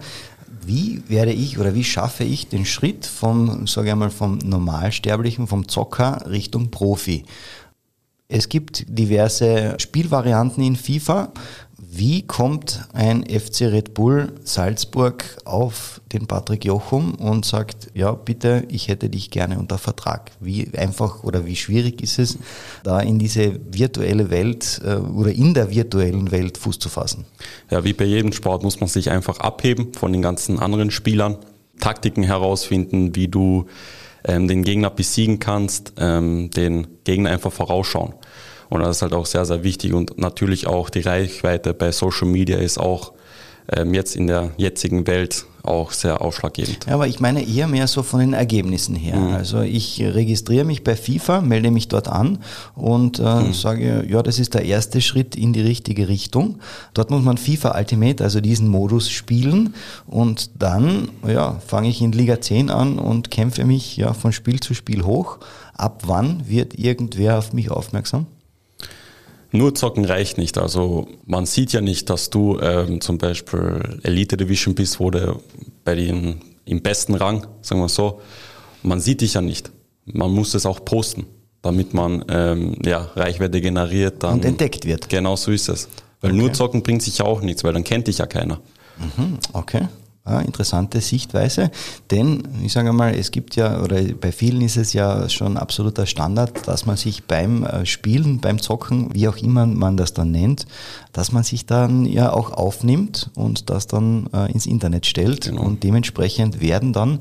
Wie 0.65 1.03
werde 1.07 1.31
ich 1.31 1.59
oder 1.59 1.75
wie 1.75 1.83
schaffe 1.83 2.23
ich 2.23 2.47
den 2.47 2.65
Schritt 2.65 3.05
vom, 3.05 3.67
sage 3.67 3.87
ich 3.87 3.93
einmal, 3.93 4.09
vom 4.09 4.39
Normalsterblichen, 4.39 5.45
vom 5.45 5.67
Zocker 5.67 6.25
Richtung 6.27 6.71
Profi? 6.71 7.25
Es 8.27 8.49
gibt 8.49 8.85
diverse 8.87 9.75
Spielvarianten 9.77 10.63
in 10.63 10.75
FIFA. 10.75 11.31
Wie 11.77 12.23
kommt 12.23 12.87
ein 12.93 13.23
FC 13.23 13.61
Red 13.61 13.93
Bull 13.93 14.33
Salzburg 14.43 15.23
auf 15.45 16.01
den 16.11 16.25
Patrick 16.25 16.65
Jochum 16.65 17.15
und 17.15 17.45
sagt, 17.45 17.91
ja, 17.93 18.11
bitte, 18.11 18.65
ich 18.67 18.87
hätte 18.87 19.09
dich 19.09 19.29
gerne 19.29 19.59
unter 19.59 19.77
Vertrag? 19.77 20.31
Wie 20.39 20.67
einfach 20.75 21.23
oder 21.23 21.45
wie 21.45 21.55
schwierig 21.55 22.01
ist 22.01 22.17
es, 22.17 22.37
da 22.83 22.99
in 22.99 23.19
diese 23.19 23.59
virtuelle 23.71 24.29
Welt 24.31 24.81
äh, 24.83 24.95
oder 24.95 25.31
in 25.31 25.53
der 25.53 25.69
virtuellen 25.69 26.31
Welt 26.31 26.57
Fuß 26.57 26.79
zu 26.79 26.89
fassen? 26.89 27.25
Ja, 27.69 27.83
wie 27.83 27.93
bei 27.93 28.05
jedem 28.05 28.33
Sport 28.33 28.63
muss 28.63 28.79
man 28.79 28.89
sich 28.89 29.11
einfach 29.11 29.39
abheben 29.39 29.93
von 29.93 30.11
den 30.11 30.21
ganzen 30.21 30.59
anderen 30.59 30.91
Spielern, 30.91 31.37
Taktiken 31.79 32.23
herausfinden, 32.23 33.15
wie 33.15 33.27
du 33.27 33.67
ähm, 34.27 34.47
den 34.47 34.63
Gegner 34.63 34.89
besiegen 34.89 35.39
kannst, 35.39 35.93
ähm, 35.97 36.49
den 36.51 36.87
Gegner 37.03 37.31
einfach 37.31 37.51
vorausschauen. 37.51 38.13
Und 38.69 38.81
das 38.81 38.97
ist 38.97 39.01
halt 39.01 39.13
auch 39.13 39.25
sehr, 39.25 39.45
sehr 39.45 39.63
wichtig. 39.63 39.93
Und 39.93 40.17
natürlich 40.17 40.67
auch 40.67 40.89
die 40.89 41.01
Reichweite 41.01 41.73
bei 41.73 41.91
Social 41.91 42.27
Media 42.27 42.57
ist 42.57 42.79
auch 42.79 43.13
jetzt 43.91 44.15
in 44.15 44.27
der 44.27 44.51
jetzigen 44.57 45.07
Welt 45.07 45.45
auch 45.65 45.91
sehr 45.91 46.21
ausschlaggebend. 46.21 46.85
Ja, 46.87 46.93
aber 46.93 47.07
ich 47.07 47.19
meine 47.19 47.45
eher 47.45 47.67
mehr 47.67 47.87
so 47.87 48.03
von 48.03 48.19
den 48.19 48.33
Ergebnissen 48.33 48.95
her. 48.95 49.17
Mhm. 49.17 49.33
Also 49.33 49.61
ich 49.61 50.01
registriere 50.01 50.65
mich 50.65 50.83
bei 50.83 50.95
FIFA, 50.95 51.41
melde 51.41 51.71
mich 51.71 51.87
dort 51.87 52.07
an 52.07 52.39
und 52.75 53.19
äh, 53.19 53.23
mhm. 53.23 53.53
sage, 53.53 54.05
ja, 54.07 54.21
das 54.21 54.39
ist 54.39 54.53
der 54.53 54.65
erste 54.65 55.01
Schritt 55.01 55.35
in 55.35 55.53
die 55.53 55.61
richtige 55.61 56.07
Richtung. 56.07 56.59
Dort 56.93 57.09
muss 57.09 57.23
man 57.23 57.37
FIFA 57.37 57.77
Ultimate, 57.77 58.23
also 58.23 58.41
diesen 58.41 58.67
Modus 58.67 59.09
spielen 59.09 59.73
und 60.07 60.61
dann 60.61 61.09
ja, 61.27 61.59
fange 61.65 61.89
ich 61.89 62.01
in 62.01 62.11
Liga 62.11 62.39
10 62.39 62.69
an 62.69 62.99
und 62.99 63.31
kämpfe 63.31 63.65
mich 63.65 63.97
ja 63.97 64.13
von 64.13 64.31
Spiel 64.31 64.59
zu 64.59 64.73
Spiel 64.73 65.03
hoch. 65.03 65.39
Ab 65.73 66.03
wann 66.05 66.47
wird 66.47 66.77
irgendwer 66.77 67.37
auf 67.37 67.53
mich 67.53 67.69
aufmerksam? 67.71 68.27
Nur 69.51 69.75
zocken 69.75 70.05
reicht 70.05 70.37
nicht. 70.37 70.57
Also 70.57 71.07
man 71.25 71.45
sieht 71.45 71.71
ja 71.71 71.81
nicht, 71.81 72.09
dass 72.09 72.29
du 72.29 72.59
ähm, 72.59 73.01
zum 73.01 73.17
Beispiel 73.17 73.99
Elite 74.03 74.37
Division 74.37 74.75
bist, 74.75 74.99
wo 74.99 75.09
du 75.11 75.39
bei 75.83 75.95
den 75.95 76.41
im 76.65 76.81
besten 76.81 77.15
Rang, 77.15 77.47
sagen 77.61 77.81
wir 77.81 77.89
so. 77.89 78.21
Man 78.83 78.99
sieht 78.99 79.21
dich 79.21 79.35
ja 79.35 79.41
nicht. 79.41 79.71
Man 80.05 80.31
muss 80.31 80.53
es 80.53 80.65
auch 80.65 80.83
posten, 80.83 81.25
damit 81.61 81.93
man 81.93 82.25
ähm, 82.29 82.77
ja, 82.83 83.09
Reichweite 83.15 83.61
generiert. 83.61 84.23
Dann, 84.23 84.35
Und 84.35 84.45
entdeckt 84.45 84.85
wird. 84.85 85.09
Genau 85.09 85.35
so 85.35 85.51
ist 85.51 85.69
es. 85.69 85.87
Weil 86.21 86.31
okay. 86.31 86.39
nur 86.39 86.53
zocken 86.53 86.83
bringt 86.83 87.01
sich 87.01 87.19
ja 87.19 87.25
auch 87.25 87.41
nichts, 87.41 87.63
weil 87.63 87.73
dann 87.73 87.83
kennt 87.83 88.07
dich 88.07 88.19
ja 88.19 88.25
keiner. 88.25 88.59
Mhm, 88.97 89.37
okay. 89.53 89.87
Ja, 90.27 90.39
interessante 90.39 91.01
Sichtweise, 91.01 91.69
denn 92.09 92.47
ich 92.63 92.73
sage 92.73 92.91
mal, 92.93 93.13
es 93.13 93.29
gibt 93.29 93.55
ja, 93.55 93.83
oder 93.83 94.01
bei 94.01 94.31
vielen 94.31 94.61
ist 94.61 94.75
es 94.75 94.91
ja 94.93 95.29
schon 95.29 95.55
absoluter 95.55 96.07
Standard, 96.07 96.67
dass 96.67 96.87
man 96.87 96.97
sich 96.97 97.25
beim 97.25 97.63
äh, 97.63 97.85
Spielen, 97.85 98.39
beim 98.39 98.59
Zocken, 98.59 99.13
wie 99.13 99.27
auch 99.27 99.37
immer 99.37 99.67
man 99.67 99.97
das 99.97 100.13
dann 100.13 100.31
nennt, 100.31 100.65
dass 101.13 101.31
man 101.31 101.43
sich 101.43 101.67
dann 101.67 102.07
ja 102.07 102.33
auch 102.33 102.51
aufnimmt 102.51 103.29
und 103.35 103.69
das 103.69 103.85
dann 103.85 104.27
äh, 104.33 104.51
ins 104.51 104.65
Internet 104.65 105.05
stellt 105.05 105.45
genau. 105.45 105.61
und 105.61 105.83
dementsprechend 105.83 106.59
werden 106.59 106.91
dann 106.91 107.19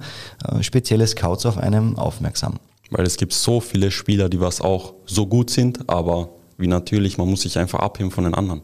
äh, 0.48 0.62
spezielle 0.62 1.06
Scouts 1.06 1.44
auf 1.44 1.58
einem 1.58 1.98
aufmerksam. 1.98 2.54
Weil 2.90 3.04
es 3.04 3.18
gibt 3.18 3.34
so 3.34 3.60
viele 3.60 3.90
Spieler, 3.90 4.30
die 4.30 4.40
was 4.40 4.62
auch 4.62 4.94
so 5.04 5.26
gut 5.26 5.50
sind, 5.50 5.90
aber 5.90 6.30
wie 6.56 6.68
natürlich, 6.68 7.18
man 7.18 7.28
muss 7.28 7.42
sich 7.42 7.58
einfach 7.58 7.80
abheben 7.80 8.10
von 8.10 8.24
den 8.24 8.32
anderen 8.32 8.62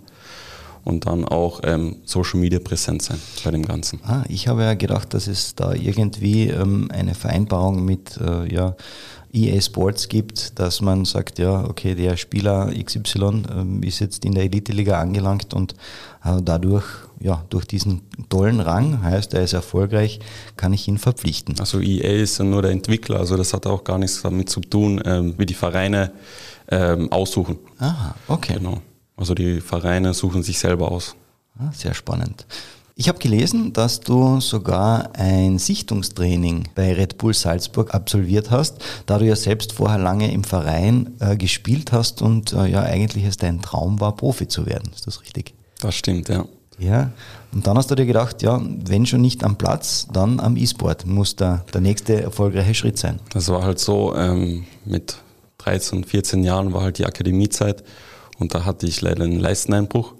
und 0.84 1.06
dann 1.06 1.24
auch 1.24 1.60
ähm, 1.64 1.96
Social 2.04 2.40
Media 2.40 2.58
präsent 2.58 3.02
sein 3.02 3.18
bei 3.44 3.50
dem 3.50 3.64
Ganzen. 3.64 4.00
Ah, 4.04 4.24
ich 4.28 4.48
habe 4.48 4.62
ja 4.62 4.74
gedacht, 4.74 5.14
dass 5.14 5.26
es 5.26 5.54
da 5.54 5.72
irgendwie 5.72 6.48
ähm, 6.48 6.90
eine 6.92 7.14
Vereinbarung 7.14 7.84
mit 7.84 8.16
äh, 8.18 8.52
ja, 8.52 8.74
EA 9.32 9.60
Sports 9.60 10.08
gibt, 10.08 10.58
dass 10.58 10.80
man 10.80 11.04
sagt, 11.04 11.38
ja, 11.38 11.64
okay, 11.64 11.94
der 11.94 12.16
Spieler 12.16 12.72
XY 12.72 13.44
ähm, 13.54 13.82
ist 13.82 14.00
jetzt 14.00 14.24
in 14.24 14.34
der 14.34 14.44
Elite-Liga 14.44 15.00
angelangt 15.00 15.54
und 15.54 15.74
äh, 16.24 16.40
dadurch, 16.42 16.84
ja, 17.20 17.44
durch 17.50 17.66
diesen 17.66 18.02
tollen 18.28 18.60
Rang, 18.60 19.02
heißt 19.02 19.34
er 19.34 19.42
ist 19.42 19.52
erfolgreich, 19.52 20.18
kann 20.56 20.72
ich 20.72 20.88
ihn 20.88 20.98
verpflichten. 20.98 21.60
Also 21.60 21.80
EA 21.80 22.22
ist 22.22 22.38
ja 22.38 22.44
nur 22.44 22.62
der 22.62 22.72
Entwickler, 22.72 23.20
also 23.20 23.36
das 23.36 23.52
hat 23.54 23.66
auch 23.66 23.84
gar 23.84 23.98
nichts 23.98 24.22
damit 24.22 24.50
zu 24.50 24.60
tun, 24.60 25.00
ähm, 25.04 25.34
wie 25.38 25.46
die 25.46 25.54
Vereine 25.54 26.12
ähm, 26.68 27.12
aussuchen. 27.12 27.58
Ah, 27.78 28.14
okay. 28.26 28.54
Genau. 28.54 28.80
Also 29.20 29.34
die 29.34 29.60
Vereine 29.60 30.14
suchen 30.14 30.42
sich 30.42 30.58
selber 30.58 30.90
aus. 30.90 31.14
Ah, 31.58 31.70
sehr 31.72 31.92
spannend. 31.92 32.46
Ich 32.96 33.08
habe 33.08 33.18
gelesen, 33.18 33.74
dass 33.74 34.00
du 34.00 34.40
sogar 34.40 35.10
ein 35.14 35.58
Sichtungstraining 35.58 36.68
bei 36.74 36.94
Red 36.94 37.18
Bull 37.18 37.34
Salzburg 37.34 37.94
absolviert 37.94 38.50
hast, 38.50 38.78
da 39.04 39.18
du 39.18 39.26
ja 39.26 39.36
selbst 39.36 39.74
vorher 39.74 39.98
lange 39.98 40.32
im 40.32 40.42
Verein 40.42 41.14
äh, 41.20 41.36
gespielt 41.36 41.92
hast 41.92 42.22
und 42.22 42.54
äh, 42.54 42.66
ja 42.66 42.82
eigentlich 42.82 43.24
es 43.24 43.36
dein 43.36 43.60
Traum 43.60 44.00
war, 44.00 44.16
Profi 44.16 44.48
zu 44.48 44.64
werden. 44.64 44.90
Ist 44.94 45.06
das 45.06 45.20
richtig? 45.20 45.52
Das 45.80 45.94
stimmt, 45.94 46.30
ja. 46.30 46.46
Ja, 46.78 47.12
und 47.52 47.66
dann 47.66 47.76
hast 47.76 47.90
du 47.90 47.94
dir 47.94 48.06
gedacht, 48.06 48.40
ja, 48.40 48.58
wenn 48.62 49.04
schon 49.04 49.20
nicht 49.20 49.44
am 49.44 49.56
Platz, 49.56 50.06
dann 50.10 50.40
am 50.40 50.56
E-Sport 50.56 51.06
muss 51.06 51.36
der, 51.36 51.66
der 51.74 51.82
nächste 51.82 52.22
erfolgreiche 52.22 52.74
Schritt 52.74 52.96
sein. 52.96 53.20
Das 53.34 53.48
war 53.48 53.62
halt 53.62 53.78
so, 53.78 54.16
ähm, 54.16 54.64
mit 54.86 55.18
13, 55.58 56.04
14 56.04 56.42
Jahren 56.42 56.72
war 56.72 56.80
halt 56.80 56.96
die 56.96 57.04
Akademiezeit 57.04 57.84
und 58.40 58.54
da 58.54 58.64
hatte 58.64 58.86
ich 58.86 59.00
leider 59.00 59.24
einen 59.24 59.38
Leisteneinbruch 59.38 60.14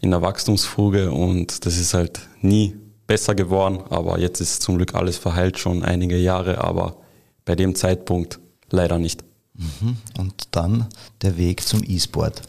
in 0.00 0.10
der 0.10 0.22
Wachstumsfuge 0.22 1.10
und 1.10 1.66
das 1.66 1.76
ist 1.76 1.94
halt 1.94 2.20
nie 2.40 2.76
besser 3.06 3.34
geworden. 3.34 3.80
Aber 3.90 4.20
jetzt 4.20 4.40
ist 4.40 4.62
zum 4.62 4.76
Glück 4.76 4.94
alles 4.94 5.16
verheilt, 5.16 5.58
schon 5.58 5.82
einige 5.82 6.16
Jahre, 6.16 6.62
aber 6.62 6.96
bei 7.44 7.56
dem 7.56 7.74
Zeitpunkt 7.74 8.38
leider 8.70 8.98
nicht. 8.98 9.24
Mhm. 9.54 9.96
Und 10.18 10.34
dann 10.52 10.86
der 11.22 11.36
Weg 11.36 11.66
zum 11.66 11.82
E-Sport. 11.84 12.42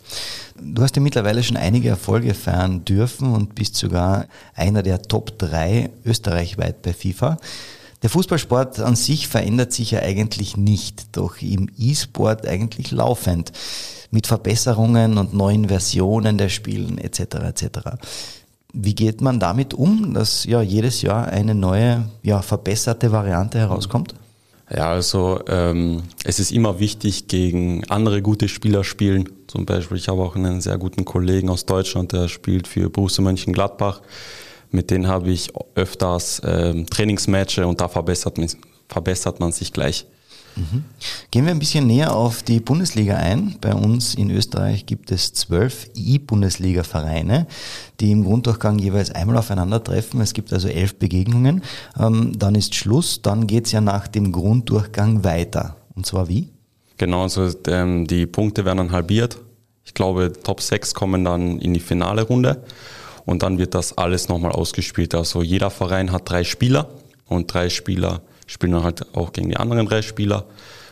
Du 0.62 0.82
hast 0.82 0.96
ja 0.96 1.02
mittlerweile 1.02 1.42
schon 1.42 1.58
einige 1.58 1.90
Erfolge 1.90 2.34
feiern 2.34 2.86
dürfen 2.86 3.34
und 3.34 3.56
bist 3.56 3.76
sogar 3.76 4.28
einer 4.54 4.84
der 4.84 5.02
Top 5.02 5.38
3 5.40 5.90
österreichweit 6.06 6.82
bei 6.84 6.94
FIFA. 6.94 7.38
Der 8.04 8.10
Fußballsport 8.10 8.80
an 8.80 8.96
sich 8.96 9.28
verändert 9.28 9.74
sich 9.74 9.92
ja 9.92 10.00
eigentlich 10.00 10.58
nicht, 10.58 11.18
doch 11.18 11.42
im 11.42 11.70
E-Sport 11.78 12.48
eigentlich 12.48 12.92
laufend 12.92 13.52
mit 14.12 14.28
Verbesserungen 14.28 15.18
und 15.18 15.34
neuen 15.34 15.70
Versionen 15.70 16.38
der 16.38 16.50
Spielen 16.50 16.98
etc. 16.98 17.20
etc. 17.20 17.68
Wie 18.74 18.94
geht 18.94 19.22
man 19.22 19.40
damit 19.40 19.74
um, 19.74 20.14
dass 20.14 20.46
ja 20.46 20.62
jedes 20.62 21.02
Jahr 21.02 21.28
eine 21.28 21.56
neue, 21.56 22.06
ja, 22.22 22.42
verbesserte 22.42 23.12
Variante 23.12 23.58
herauskommt? 23.58 24.14
Ja, 24.74 24.90
also 24.90 25.42
ähm, 25.48 26.04
es 26.24 26.40
ist 26.40 26.52
immer 26.52 26.80
wichtig, 26.80 27.28
gegen 27.28 27.84
andere 27.90 28.22
gute 28.22 28.48
Spieler 28.48 28.86
spielen. 28.86 29.28
Zum 29.48 29.66
Beispiel, 29.66 29.98
ich 29.98 30.08
habe 30.08 30.22
auch 30.22 30.38
einen 30.38 30.62
sehr 30.62 30.78
guten 30.78 31.04
Kollegen 31.04 31.50
aus 31.50 31.66
Deutschland, 31.66 32.14
der 32.14 32.30
spielt 32.30 32.68
für 32.70 32.90
Borussia 32.90 33.22
Mönchengladbach. 33.22 34.02
Mit 34.70 34.90
denen 34.90 35.08
habe 35.08 35.30
ich 35.30 35.52
öfters 35.76 36.42
ähm, 36.46 36.86
Trainingsmatches 36.86 37.66
und 37.66 37.82
da 37.82 37.90
verbessert 37.90 38.40
verbessert 38.88 39.40
man 39.42 39.52
sich 39.52 39.74
gleich. 39.74 40.06
Gehen 41.32 41.46
wir 41.46 41.52
ein 41.52 41.60
bisschen 41.60 41.88
näher 41.88 42.16
auf 42.16 42.44
die 42.44 42.60
Bundesliga 42.60 43.16
ein. 43.16 43.58
Bei 43.62 43.74
uns 43.74 44.16
in 44.16 44.30
Österreich 44.30 44.86
gibt 44.86 45.12
es 45.12 45.34
zwölf 45.34 45.90
I-Bundesliga-Vereine, 45.96 47.48
die 48.00 48.12
im 48.12 48.24
Grunddurchgang 48.24 48.80
jeweils 48.80 49.12
einmal 49.12 49.38
aufeinandertreffen. 49.38 50.20
Es 50.22 50.34
gibt 50.34 50.52
also 50.52 50.68
elf 50.68 50.96
Begegnungen. 50.96 51.64
Ähm, 52.00 52.38
dann 52.38 52.56
ist 52.56 52.76
Schluss. 52.76 53.22
Dann 53.22 53.48
geht 53.48 53.66
es 53.68 53.72
ja 53.72 53.82
nach 53.82 54.08
dem 54.08 54.32
Grunddurchgang 54.32 55.24
weiter. 55.24 55.78
Und 55.96 56.06
zwar 56.06 56.28
wie? 56.28 56.50
Genau, 56.98 57.24
also 57.24 57.50
ähm, 57.68 58.06
die 58.08 58.26
Punkte 58.26 58.66
werden 58.66 58.78
dann 58.78 58.92
halbiert. 58.92 59.38
Ich 59.84 59.94
glaube, 59.94 60.32
Top 60.44 60.62
6 60.62 60.94
kommen 60.94 61.26
dann 61.26 61.60
in 61.60 61.74
die 61.74 61.80
finale 61.80 62.24
Runde 62.24 62.64
und 63.26 63.44
dann 63.44 63.58
wird 63.58 63.74
das 63.74 63.98
alles 63.98 64.30
nochmal 64.30 64.52
ausgespielt. 64.52 65.16
Also 65.16 65.42
jeder 65.42 65.70
Verein 65.70 66.12
hat 66.12 66.30
drei 66.30 66.44
Spieler 66.44 66.90
und 67.28 67.52
drei 67.52 67.70
Spieler 67.70 68.22
spielen 68.52 68.74
dann 68.74 68.84
halt 68.84 69.16
auch 69.16 69.34
gegen 69.34 69.50
die 69.50 69.58
anderen 69.58 69.86
drei 69.86 70.02
Spieler. 70.02 70.46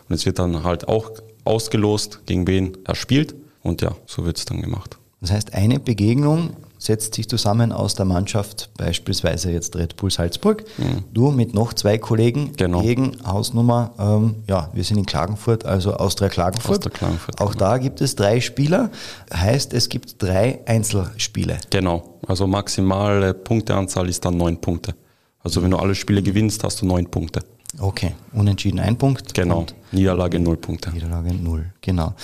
Und 0.08 0.16
es 0.16 0.26
wird 0.26 0.40
dann 0.40 0.64
halt 0.64 0.88
auch 0.88 1.12
ausgelost, 1.44 2.22
gegen 2.26 2.48
wen 2.48 2.78
er 2.86 2.96
spielt. 2.96 3.36
Und 3.62 3.82
ja, 3.82 3.92
so 4.06 4.26
wird 4.26 4.38
es 4.38 4.46
dann 4.46 4.62
gemacht. 4.62 4.98
Das 5.22 5.32
heißt, 5.32 5.54
eine 5.54 5.80
Begegnung 5.80 6.52
setzt 6.78 7.16
sich 7.16 7.28
zusammen 7.28 7.74
aus 7.74 7.94
der 7.96 8.06
Mannschaft, 8.06 8.70
beispielsweise 8.78 9.52
jetzt 9.52 9.76
Red 9.76 9.98
Bull 9.98 10.10
Salzburg, 10.10 10.64
mhm. 10.78 11.04
du 11.14 11.30
mit 11.30 11.54
noch 11.54 11.74
zwei 11.74 11.98
Kollegen 11.98 12.54
genau. 12.56 12.82
gegen 12.82 13.18
Hausnummer, 13.28 13.92
ähm, 14.00 14.36
ja, 14.48 14.70
wir 14.72 14.86
sind 14.86 14.98
in 14.98 15.06
Klagenfurt, 15.06 15.66
also 15.66 15.94
Austria 15.94 16.30
Klagenfurt. 16.30 16.78
Austria 16.78 16.94
Klagenfurt 16.94 17.42
Auch 17.42 17.52
genau. 17.52 17.66
da 17.66 17.78
gibt 17.80 18.00
es 18.00 18.16
drei 18.16 18.40
Spieler, 18.40 18.92
heißt 19.34 19.74
es 19.74 19.90
gibt 19.90 20.24
drei 20.24 20.62
Einzelspiele. 20.66 21.58
Genau, 21.70 22.20
also 22.26 22.48
maximale 22.48 23.34
Punkteanzahl 23.34 24.08
ist 24.08 24.24
dann 24.24 24.38
neun 24.38 24.60
Punkte. 24.62 24.96
Also 25.42 25.64
wenn 25.64 25.72
du 25.72 25.78
alle 25.78 25.96
Spiele 25.96 26.22
gewinnst, 26.22 26.64
hast 26.64 26.82
du 26.82 26.86
neun 26.86 27.10
Punkte. 27.10 27.42
Okay, 27.78 28.14
unentschieden 28.34 28.80
ein 28.80 28.98
Punkt. 28.98 29.34
Genau, 29.34 29.66
Niederlage 29.92 30.40
null 30.40 30.58
Punkte. 30.58 30.92
Niederlage 30.92 31.34
null, 31.34 31.72
genau. 31.82 32.16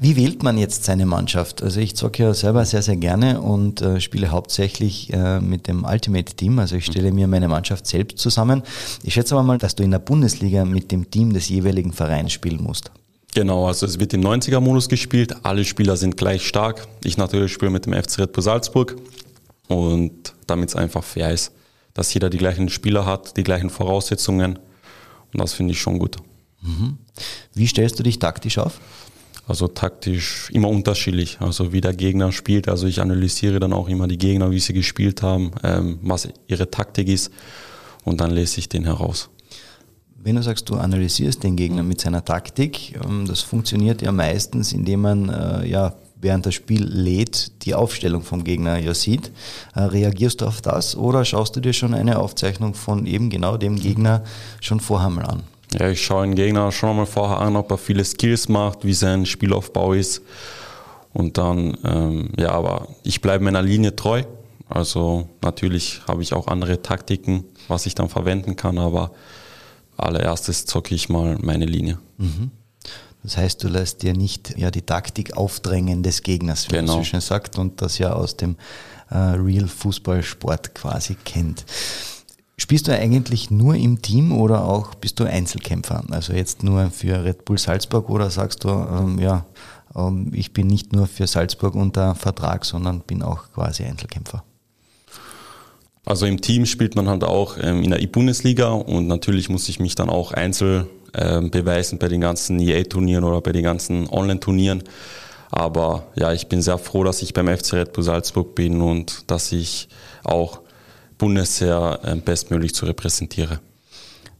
Wie 0.00 0.14
wählt 0.14 0.44
man 0.44 0.56
jetzt 0.56 0.84
seine 0.84 1.06
Mannschaft? 1.06 1.60
Also 1.60 1.80
ich 1.80 1.96
zocke 1.96 2.22
ja 2.22 2.32
selber 2.32 2.64
sehr, 2.64 2.82
sehr 2.82 2.94
gerne 2.94 3.40
und 3.40 3.82
äh, 3.82 4.00
spiele 4.00 4.30
hauptsächlich 4.30 5.12
äh, 5.12 5.40
mit 5.40 5.66
dem 5.66 5.82
Ultimate 5.84 6.36
Team. 6.36 6.60
Also 6.60 6.76
ich 6.76 6.86
stelle 6.86 7.10
mir 7.10 7.26
meine 7.26 7.48
Mannschaft 7.48 7.84
selbst 7.88 8.18
zusammen. 8.18 8.62
Ich 9.02 9.14
schätze 9.14 9.34
aber 9.34 9.42
mal, 9.42 9.58
dass 9.58 9.74
du 9.74 9.82
in 9.82 9.90
der 9.90 9.98
Bundesliga 9.98 10.64
mit 10.64 10.92
dem 10.92 11.10
Team 11.10 11.32
des 11.32 11.48
jeweiligen 11.48 11.92
Vereins 11.92 12.32
spielen 12.32 12.62
musst. 12.62 12.92
Genau, 13.34 13.66
also 13.66 13.86
es 13.86 13.98
wird 13.98 14.14
im 14.14 14.20
90er-Modus 14.20 14.88
gespielt. 14.88 15.34
Alle 15.44 15.64
Spieler 15.64 15.96
sind 15.96 16.16
gleich 16.16 16.46
stark. 16.46 16.86
Ich 17.02 17.16
natürlich 17.16 17.52
spiele 17.52 17.72
mit 17.72 17.84
dem 17.84 17.92
FC 17.92 18.20
Red 18.20 18.32
Bull 18.32 18.44
Salzburg 18.44 18.94
und 19.66 20.32
damit 20.46 20.68
es 20.68 20.76
einfach 20.76 21.02
fair 21.02 21.32
ist 21.32 21.50
dass 21.98 22.14
jeder 22.14 22.30
die 22.30 22.38
gleichen 22.38 22.68
Spieler 22.68 23.04
hat, 23.06 23.36
die 23.36 23.42
gleichen 23.42 23.70
Voraussetzungen. 23.70 24.60
Und 25.32 25.40
das 25.40 25.52
finde 25.52 25.72
ich 25.72 25.80
schon 25.80 25.98
gut. 25.98 26.14
Mhm. 26.62 26.96
Wie 27.54 27.66
stellst 27.66 27.98
du 27.98 28.04
dich 28.04 28.20
taktisch 28.20 28.58
auf? 28.58 28.80
Also 29.48 29.66
taktisch 29.66 30.48
immer 30.52 30.68
unterschiedlich. 30.68 31.38
Also 31.40 31.72
wie 31.72 31.80
der 31.80 31.94
Gegner 31.94 32.30
spielt. 32.30 32.68
Also 32.68 32.86
ich 32.86 33.00
analysiere 33.00 33.58
dann 33.58 33.72
auch 33.72 33.88
immer 33.88 34.06
die 34.06 34.16
Gegner, 34.16 34.52
wie 34.52 34.60
sie 34.60 34.74
gespielt 34.74 35.22
haben, 35.22 35.50
ähm, 35.64 35.98
was 36.02 36.28
ihre 36.46 36.70
Taktik 36.70 37.08
ist. 37.08 37.32
Und 38.04 38.20
dann 38.20 38.30
lese 38.30 38.60
ich 38.60 38.68
den 38.68 38.84
heraus. 38.84 39.28
Wenn 40.22 40.36
du 40.36 40.42
sagst, 40.44 40.68
du 40.68 40.76
analysierst 40.76 41.42
den 41.42 41.56
Gegner 41.56 41.82
mit 41.82 42.00
seiner 42.00 42.24
Taktik, 42.24 42.94
ähm, 43.04 43.26
das 43.26 43.40
funktioniert 43.40 44.02
ja 44.02 44.12
meistens, 44.12 44.72
indem 44.72 45.00
man 45.00 45.30
äh, 45.30 45.66
ja 45.66 45.96
während 46.20 46.46
das 46.46 46.54
Spiel 46.54 46.84
lädt, 46.84 47.64
die 47.64 47.74
Aufstellung 47.74 48.22
vom 48.22 48.44
Gegner 48.44 48.78
ja 48.78 48.94
sieht. 48.94 49.30
Äh, 49.74 49.80
reagierst 49.80 50.40
du 50.40 50.46
auf 50.46 50.60
das 50.60 50.96
oder 50.96 51.24
schaust 51.24 51.56
du 51.56 51.60
dir 51.60 51.72
schon 51.72 51.94
eine 51.94 52.18
Aufzeichnung 52.18 52.74
von 52.74 53.06
eben 53.06 53.30
genau 53.30 53.56
dem 53.56 53.76
Gegner 53.76 54.24
schon 54.60 54.80
vorher 54.80 55.10
mal 55.10 55.24
an? 55.24 55.42
Ja, 55.72 55.88
ich 55.88 56.02
schaue 56.02 56.26
den 56.26 56.34
Gegner 56.34 56.72
schon 56.72 56.96
mal 56.96 57.06
vorher 57.06 57.38
an, 57.38 57.56
ob 57.56 57.70
er 57.70 57.78
viele 57.78 58.04
Skills 58.04 58.48
macht, 58.48 58.84
wie 58.84 58.94
sein 58.94 59.26
Spielaufbau 59.26 59.92
ist. 59.92 60.22
Und 61.12 61.36
dann, 61.36 61.76
ähm, 61.84 62.30
ja, 62.38 62.50
aber 62.52 62.88
ich 63.02 63.20
bleibe 63.20 63.44
meiner 63.44 63.62
Linie 63.62 63.94
treu. 63.94 64.22
Also 64.68 65.28
natürlich 65.42 66.02
habe 66.06 66.22
ich 66.22 66.32
auch 66.32 66.46
andere 66.46 66.82
Taktiken, 66.82 67.44
was 67.68 67.86
ich 67.86 67.94
dann 67.94 68.08
verwenden 68.08 68.56
kann, 68.56 68.78
aber 68.78 69.12
allererstes 69.96 70.66
zocke 70.66 70.94
ich 70.94 71.08
mal 71.08 71.36
meine 71.40 71.64
Linie. 71.64 71.98
Mhm. 72.18 72.50
Das 73.22 73.36
heißt, 73.36 73.62
du 73.64 73.68
lässt 73.68 74.02
dir 74.02 74.14
nicht 74.14 74.56
ja, 74.56 74.70
die 74.70 74.82
Taktik 74.82 75.36
aufdrängen 75.36 76.02
des 76.02 76.22
Gegners, 76.22 76.68
wie 76.68 76.76
genau. 76.76 76.94
man 76.94 77.04
so 77.04 77.10
schön 77.10 77.20
sagt, 77.20 77.58
und 77.58 77.82
das 77.82 77.98
ja 77.98 78.12
aus 78.12 78.36
dem 78.36 78.56
äh, 79.10 79.16
Real-Fußballsport 79.16 80.74
quasi 80.74 81.16
kennt. 81.24 81.64
Spielst 82.56 82.88
du 82.88 82.92
eigentlich 82.92 83.50
nur 83.50 83.76
im 83.76 84.02
Team 84.02 84.32
oder 84.32 84.64
auch 84.64 84.94
bist 84.96 85.20
du 85.20 85.24
Einzelkämpfer? 85.24 86.04
Also 86.10 86.32
jetzt 86.32 86.62
nur 86.62 86.90
für 86.90 87.24
Red 87.24 87.44
Bull 87.44 87.58
Salzburg 87.58 88.10
oder 88.10 88.30
sagst 88.30 88.64
du, 88.64 88.68
ähm, 88.68 89.18
ja, 89.18 89.46
ähm, 89.94 90.32
ich 90.34 90.52
bin 90.52 90.66
nicht 90.66 90.92
nur 90.92 91.06
für 91.06 91.26
Salzburg 91.26 91.74
unter 91.74 92.14
Vertrag, 92.14 92.64
sondern 92.64 93.00
bin 93.00 93.22
auch 93.22 93.52
quasi 93.52 93.84
Einzelkämpfer? 93.84 94.42
Also 96.04 96.26
im 96.26 96.40
Team 96.40 96.66
spielt 96.66 96.96
man 96.96 97.08
halt 97.08 97.22
auch 97.22 97.58
ähm, 97.60 97.82
in 97.82 97.90
der 97.90 98.00
E-Bundesliga 98.00 98.70
und 98.70 99.06
natürlich 99.06 99.48
muss 99.50 99.68
ich 99.68 99.78
mich 99.78 99.94
dann 99.94 100.08
auch 100.08 100.32
einzeln 100.32 100.86
ähm, 101.14 101.50
beweisen 101.50 101.98
bei 101.98 102.08
den 102.08 102.20
ganzen 102.20 102.58
EA-Turnieren 102.58 103.24
oder 103.24 103.40
bei 103.40 103.52
den 103.52 103.64
ganzen 103.64 104.08
Online-Turnieren. 104.08 104.82
Aber 105.50 106.06
ja, 106.14 106.32
ich 106.32 106.48
bin 106.48 106.60
sehr 106.60 106.78
froh, 106.78 107.04
dass 107.04 107.22
ich 107.22 107.32
beim 107.32 107.48
FC 107.48 107.74
Red 107.74 107.92
Bull 107.92 108.04
Salzburg 108.04 108.54
bin 108.54 108.80
und 108.80 109.30
dass 109.30 109.52
ich 109.52 109.88
auch 110.24 110.60
Bundesheer 111.16 112.00
ähm, 112.04 112.20
bestmöglich 112.20 112.74
zu 112.74 112.86
repräsentiere. 112.86 113.60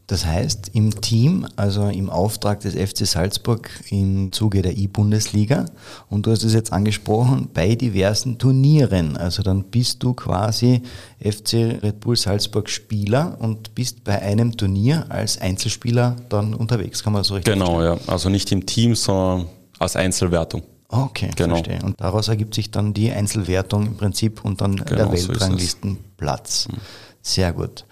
Das 0.09 0.25
heißt, 0.25 0.71
im 0.73 1.01
Team, 1.01 1.45
also 1.55 1.87
im 1.87 2.09
Auftrag 2.09 2.61
des 2.61 2.73
FC 2.73 3.05
Salzburg 3.05 3.69
im 3.91 4.31
Zuge 4.31 4.63
der 4.63 4.75
E-Bundesliga, 4.75 5.65
und 6.09 6.25
du 6.25 6.31
hast 6.31 6.43
es 6.43 6.55
jetzt 6.55 6.73
angesprochen, 6.73 7.47
bei 7.53 7.75
diversen 7.75 8.39
Turnieren. 8.39 9.17
Also 9.17 9.43
dann 9.43 9.65
bist 9.65 10.01
du 10.01 10.15
quasi 10.15 10.81
FC 11.19 11.77
Red 11.83 11.99
Bull 11.99 12.15
Salzburg 12.15 12.71
Spieler 12.71 13.37
und 13.39 13.75
bist 13.75 14.03
bei 14.03 14.19
einem 14.19 14.57
Turnier 14.57 15.05
als 15.09 15.39
Einzelspieler 15.39 16.15
dann 16.29 16.55
unterwegs. 16.55 17.03
Kann 17.03 17.13
man 17.13 17.23
so 17.23 17.35
richtig 17.35 17.53
Genau, 17.53 17.77
verstehen? 17.79 18.07
ja. 18.07 18.11
Also 18.11 18.29
nicht 18.29 18.51
im 18.51 18.65
Team, 18.65 18.95
sondern 18.95 19.45
als 19.77 19.95
Einzelwertung. 19.95 20.63
Okay, 20.87 21.29
genau. 21.35 21.57
verstehe. 21.57 21.83
Und 21.83 22.01
daraus 22.01 22.29
ergibt 22.29 22.55
sich 22.55 22.71
dann 22.71 22.95
die 22.95 23.11
Einzelwertung 23.11 23.85
im 23.85 23.95
Prinzip 23.95 24.43
und 24.43 24.59
dann 24.59 24.77
genau, 24.77 24.87
der 24.87 25.11
Weltranglistenplatz. 25.11 26.63
So 26.63 26.77
Sehr 27.21 27.53
gut. 27.53 27.85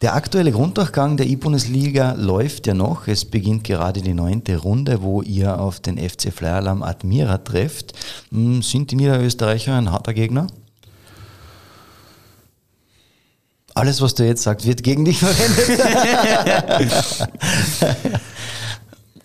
Der 0.00 0.14
aktuelle 0.14 0.52
Grunddurchgang 0.52 1.16
der 1.16 1.26
E-Bundesliga 1.26 2.12
läuft 2.12 2.68
ja 2.68 2.74
noch. 2.74 3.08
Es 3.08 3.24
beginnt 3.24 3.64
gerade 3.64 4.00
die 4.00 4.14
neunte 4.14 4.56
Runde, 4.56 5.02
wo 5.02 5.22
ihr 5.22 5.58
auf 5.58 5.80
den 5.80 5.98
FC 5.98 6.32
Flyerlam 6.32 6.84
Admira 6.84 7.38
trefft. 7.38 7.94
Hm, 8.30 8.62
sind 8.62 8.92
die 8.92 8.96
Niederösterreicher 8.96 9.76
ein 9.76 9.90
harter 9.90 10.14
Gegner? 10.14 10.46
Alles, 13.74 14.00
was 14.00 14.14
du 14.14 14.24
jetzt 14.24 14.44
sagst, 14.44 14.68
wird 14.68 14.84
gegen 14.84 15.04
dich 15.04 15.18
verwendet. 15.24 15.80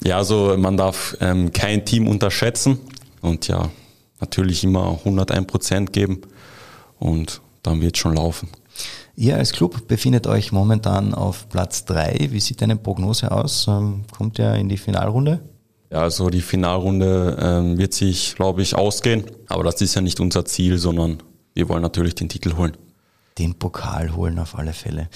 ja, 0.03 0.17
also 0.17 0.55
man 0.57 0.75
darf 0.75 1.15
ähm, 1.21 1.53
kein 1.53 1.85
Team 1.85 2.07
unterschätzen 2.07 2.79
und 3.21 3.47
ja, 3.47 3.69
natürlich 4.19 4.63
immer 4.63 4.97
101 5.05 5.45
Prozent 5.45 5.93
geben 5.93 6.21
und 6.97 7.41
dann 7.61 7.79
wird 7.79 7.95
es 7.95 7.99
schon 7.99 8.15
laufen. 8.15 8.49
Ihr 9.15 9.37
als 9.37 9.51
Club 9.51 9.87
befindet 9.87 10.25
euch 10.25 10.51
momentan 10.51 11.13
auf 11.13 11.47
Platz 11.49 11.85
3. 11.85 12.29
Wie 12.31 12.39
sieht 12.39 12.61
deine 12.61 12.75
Prognose 12.75 13.31
aus? 13.31 13.67
Ähm, 13.67 14.05
kommt 14.11 14.39
ihr 14.39 14.55
in 14.55 14.69
die 14.69 14.77
Finalrunde? 14.77 15.39
Ja, 15.91 15.99
also 15.99 16.31
die 16.31 16.41
Finalrunde 16.41 17.37
ähm, 17.39 17.77
wird 17.77 17.93
sich, 17.93 18.33
glaube 18.35 18.63
ich, 18.63 18.75
ausgehen. 18.75 19.25
Aber 19.47 19.63
das 19.63 19.79
ist 19.81 19.93
ja 19.93 20.01
nicht 20.01 20.19
unser 20.19 20.45
Ziel, 20.45 20.79
sondern 20.79 21.21
wir 21.53 21.69
wollen 21.69 21.83
natürlich 21.83 22.15
den 22.15 22.27
Titel 22.27 22.57
holen. 22.57 22.75
Den 23.37 23.53
Pokal 23.53 24.15
holen 24.15 24.39
auf 24.39 24.57
alle 24.57 24.73
Fälle. 24.73 25.07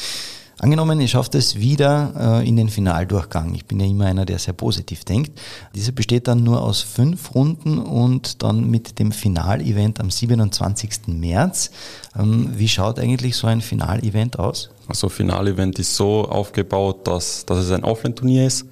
Angenommen, 0.59 0.99
ihr 0.99 1.07
schafft 1.07 1.35
es 1.35 1.57
wieder 1.57 2.41
äh, 2.41 2.47
in 2.47 2.55
den 2.55 2.69
Finaldurchgang. 2.69 3.53
Ich 3.53 3.65
bin 3.65 3.79
ja 3.79 3.85
immer 3.85 4.05
einer, 4.05 4.25
der 4.25 4.39
sehr 4.39 4.55
positiv 4.55 5.05
denkt. 5.05 5.39
Diese 5.75 5.91
besteht 5.91 6.27
dann 6.27 6.43
nur 6.43 6.63
aus 6.63 6.81
fünf 6.81 7.35
Runden 7.35 7.77
und 7.77 8.41
dann 8.41 8.67
mit 8.67 8.97
dem 8.97 9.11
Finalevent 9.11 9.99
am 9.99 10.09
27. 10.09 11.07
März. 11.07 11.69
Ähm, 12.17 12.49
wie 12.55 12.67
schaut 12.67 12.97
eigentlich 12.97 13.35
so 13.35 13.45
ein 13.45 13.61
Finalevent 13.61 14.39
aus? 14.39 14.71
Also 14.87 15.09
Finalevent 15.09 15.77
ist 15.77 15.95
so 15.95 16.25
aufgebaut, 16.25 17.05
dass, 17.07 17.45
dass 17.45 17.59
es 17.59 17.69
ein 17.69 17.83
Offline-Turnier 17.83 18.47
ist 18.47 18.65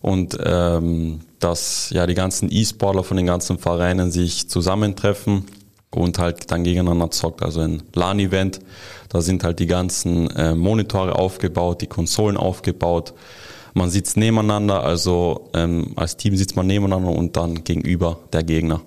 und 0.00 0.38
ähm, 0.42 1.20
dass 1.38 1.90
ja 1.90 2.06
die 2.06 2.14
ganzen 2.14 2.50
E-Sportler 2.50 3.04
von 3.04 3.18
den 3.18 3.26
ganzen 3.26 3.58
Vereinen 3.58 4.10
sich 4.10 4.48
zusammentreffen 4.48 5.44
und 5.90 6.18
halt 6.18 6.50
dann 6.50 6.64
gegeneinander 6.64 7.10
zockt. 7.10 7.42
Also 7.42 7.60
ein 7.60 7.82
LAN-Event, 7.94 8.60
da 9.10 9.20
sind 9.20 9.44
halt 9.44 9.58
die 9.58 9.66
ganzen 9.66 10.30
äh, 10.30 10.54
Monitore 10.54 11.16
aufgebaut, 11.16 11.82
die 11.82 11.86
Konsolen 11.86 12.38
aufgebaut. 12.38 13.12
Man 13.74 13.90
sitzt 13.90 14.16
nebeneinander, 14.16 14.82
also 14.82 15.50
ähm, 15.52 15.92
als 15.96 16.16
Team 16.16 16.36
sitzt 16.36 16.56
man 16.56 16.66
nebeneinander 16.66 17.10
und 17.10 17.36
dann 17.36 17.62
gegenüber 17.64 18.18
der 18.32 18.42
Gegner. 18.42 18.80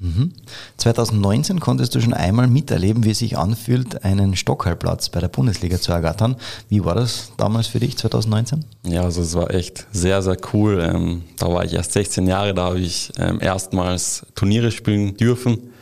Mhm. 0.00 0.32
2019 0.76 1.58
konntest 1.58 1.94
du 1.94 2.00
schon 2.00 2.14
einmal 2.14 2.46
miterleben, 2.46 3.04
wie 3.04 3.10
es 3.10 3.18
sich 3.18 3.36
anfühlt, 3.36 4.04
einen 4.04 4.36
Stockhallplatz 4.36 5.08
bei 5.08 5.20
der 5.20 5.28
Bundesliga 5.28 5.80
zu 5.80 5.92
ergattern. 5.92 6.36
Wie 6.68 6.84
war 6.84 6.94
das 6.94 7.32
damals 7.36 7.66
für 7.66 7.80
dich, 7.80 7.98
2019? 7.98 8.64
Ja, 8.86 9.02
also 9.02 9.22
es 9.22 9.34
war 9.34 9.52
echt 9.52 9.86
sehr, 9.90 10.22
sehr 10.22 10.36
cool. 10.52 10.80
Ähm, 10.80 11.22
da 11.36 11.52
war 11.52 11.64
ich 11.64 11.74
erst 11.74 11.92
16 11.92 12.26
Jahre, 12.28 12.54
da 12.54 12.66
habe 12.66 12.78
ich 12.78 13.12
ähm, 13.18 13.40
erstmals 13.40 14.24
Turniere 14.34 14.70
spielen 14.70 15.16
dürfen. 15.16 15.72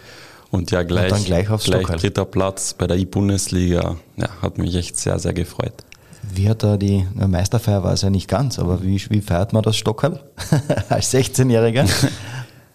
Und 0.50 0.70
ja, 0.70 0.82
gleich, 0.82 1.12
und 1.12 1.24
gleich, 1.24 1.46
gleich 1.46 1.86
dritter 1.86 2.24
Platz 2.24 2.74
bei 2.74 2.86
der 2.86 2.96
E-Bundesliga. 2.96 3.96
Ja, 4.16 4.28
hat 4.42 4.58
mich 4.58 4.74
echt 4.74 4.96
sehr, 4.96 5.18
sehr 5.18 5.32
gefreut. 5.32 5.74
Wie 6.32 6.48
hat 6.48 6.62
da 6.62 6.76
die 6.76 7.06
Meisterfeier 7.14 7.82
war 7.84 7.92
es 7.92 8.02
ja 8.02 8.10
nicht 8.10 8.28
ganz, 8.28 8.58
aber 8.58 8.82
wie, 8.82 9.00
wie 9.10 9.20
feiert 9.20 9.52
man 9.52 9.62
das 9.62 9.76
Stockerl 9.76 10.20
als 10.88 11.12
16-Jähriger? 11.14 11.88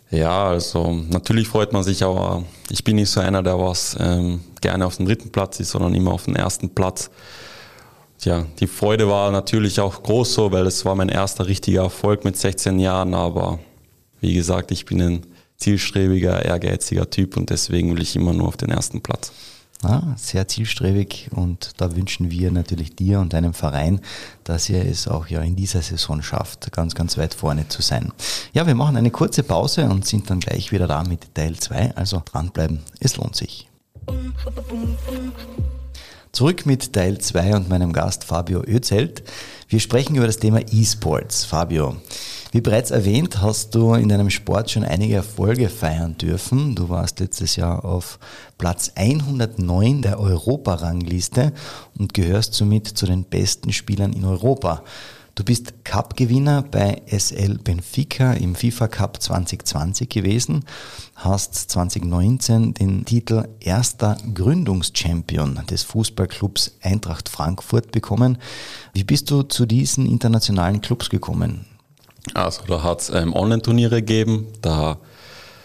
ja, 0.10 0.48
also 0.48 0.92
natürlich 1.10 1.48
freut 1.48 1.74
man 1.74 1.84
sich, 1.84 2.04
aber 2.04 2.44
ich 2.70 2.84
bin 2.84 2.96
nicht 2.96 3.10
so 3.10 3.20
einer, 3.20 3.44
der 3.44 3.60
was 3.60 3.98
ähm, 4.00 4.42
gerne 4.62 4.86
auf 4.86 4.98
dem 4.98 5.06
dritten 5.06 5.32
Platz 5.32 5.60
ist, 5.60 5.72
sondern 5.72 5.94
immer 5.94 6.12
auf 6.12 6.26
dem 6.26 6.36
ersten 6.36 6.70
Platz. 6.70 7.10
Ja, 8.24 8.46
die 8.60 8.68
Freude 8.68 9.10
war 9.10 9.32
natürlich 9.32 9.80
auch 9.80 10.04
groß 10.04 10.34
so, 10.34 10.52
weil 10.52 10.68
es 10.68 10.86
war 10.86 10.96
mein 10.96 11.10
erster 11.10 11.48
richtiger 11.48 11.82
Erfolg 11.82 12.24
mit 12.24 12.38
16 12.38 12.80
Jahren, 12.80 13.16
aber 13.16 13.60
wie 14.20 14.34
gesagt, 14.34 14.72
ich 14.72 14.86
bin 14.86 15.02
ein 15.02 15.26
zielstrebiger, 15.62 16.44
ehrgeiziger 16.44 17.10
Typ 17.10 17.38
und 17.38 17.50
deswegen 17.50 17.96
will 17.96 18.02
ich 18.02 18.16
immer 18.16 18.34
nur 18.34 18.48
auf 18.48 18.58
den 18.58 18.70
ersten 18.70 19.02
Platz. 19.02 19.32
Ah, 19.84 20.14
sehr 20.16 20.48
zielstrebig 20.48 21.30
und 21.32 21.72
da 21.78 21.96
wünschen 21.96 22.30
wir 22.30 22.52
natürlich 22.52 22.96
dir 22.96 23.20
und 23.20 23.34
deinem 23.34 23.56
Verein, 23.56 24.00
dass 24.44 24.70
ihr 24.70 24.86
es 24.86 25.08
auch 25.08 25.26
ja 25.28 25.42
in 25.42 25.56
dieser 25.56 25.82
Saison 25.82 26.22
schafft, 26.22 26.72
ganz, 26.72 26.94
ganz 26.94 27.18
weit 27.18 27.34
vorne 27.34 27.68
zu 27.68 27.82
sein. 27.82 28.12
Ja, 28.54 28.68
wir 28.68 28.76
machen 28.76 28.96
eine 28.96 29.10
kurze 29.10 29.42
Pause 29.42 29.86
und 29.86 30.06
sind 30.06 30.30
dann 30.30 30.40
gleich 30.40 30.72
wieder 30.72 30.86
da 30.86 31.04
mit 31.04 31.34
Teil 31.34 31.56
2, 31.56 31.96
also 31.96 32.22
dranbleiben, 32.24 32.82
es 33.00 33.18
lohnt 33.18 33.36
sich. 33.36 33.68
Zurück 36.32 36.66
mit 36.66 36.94
Teil 36.94 37.18
2 37.18 37.58
und 37.58 37.68
meinem 37.68 37.92
Gast 37.92 38.24
Fabio 38.24 38.64
Özelt. 38.66 39.22
Wir 39.68 39.82
sprechen 39.82 40.16
über 40.16 40.28
das 40.28 40.38
Thema 40.38 40.62
E-Sports. 40.62 41.44
Fabio, 41.44 41.98
wie 42.54 42.62
bereits 42.62 42.90
erwähnt, 42.90 43.42
hast 43.42 43.76
du 43.76 43.94
in 43.96 44.08
deinem 44.08 44.30
Sport 44.30 44.72
schon 44.72 44.86
einige 44.86 45.16
Erfolge 45.16 45.68
feiern 45.68 46.16
dürfen. 46.18 46.74
Du 46.74 46.88
warst 46.88 47.20
letztes 47.20 47.58
Jahr 47.58 47.84
auf 47.84 48.18
Platz 48.58 48.94
109 48.96 50.04
der 50.04 50.22
Europarangliste 50.22 51.52
und 52.00 52.14
gehörst 52.14 52.54
somit 52.54 52.88
zu 52.88 53.06
den 53.06 53.26
besten 53.26 53.74
Spielern 53.74 54.14
in 54.14 54.24
Europa. 54.24 54.86
Du 55.42 55.46
bist 55.46 55.84
Cup-Gewinner 55.86 56.62
bei 56.62 57.02
SL 57.08 57.58
Benfica 57.58 58.34
im 58.34 58.54
FIFA 58.54 58.88
Cup 58.88 59.20
2020 59.24 60.08
gewesen, 60.08 60.66
hast 61.16 61.56
2019 61.72 62.76
den 62.76 63.06
Titel 63.06 63.48
erster 63.60 64.18
Gründungschampion 64.36 65.60
des 65.68 65.82
Fußballclubs 65.82 66.78
Eintracht 66.84 67.28
Frankfurt 67.28 67.92
bekommen. 67.92 68.38
Wie 68.94 69.04
bist 69.04 69.32
du 69.32 69.42
zu 69.42 69.66
diesen 69.66 70.06
internationalen 70.06 70.80
Clubs 70.80 71.10
gekommen? 71.10 71.66
Also 72.36 72.62
da 72.68 72.84
hat 72.84 73.02
es 73.02 73.10
ähm, 73.10 73.34
Online-Turniere 73.34 74.04
gegeben, 74.04 74.46
da 74.62 75.00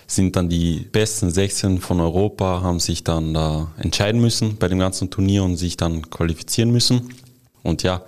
sind 0.07 0.37
dann 0.37 0.49
die 0.49 0.89
besten 0.91 1.31
16 1.31 1.83
von 1.83 2.01
Europa, 2.01 2.63
haben 2.63 2.81
sich 2.81 3.05
dann 3.05 3.35
da 3.35 3.71
entscheiden 3.77 4.23
müssen 4.23 4.57
bei 4.57 4.69
dem 4.69 4.79
ganzen 4.79 5.11
Turnier 5.11 5.45
und 5.45 5.59
sich 5.59 5.77
dann 5.77 6.09
qualifizieren 6.09 6.71
müssen. 6.71 7.11
Und 7.63 7.83
ja, 7.83 8.01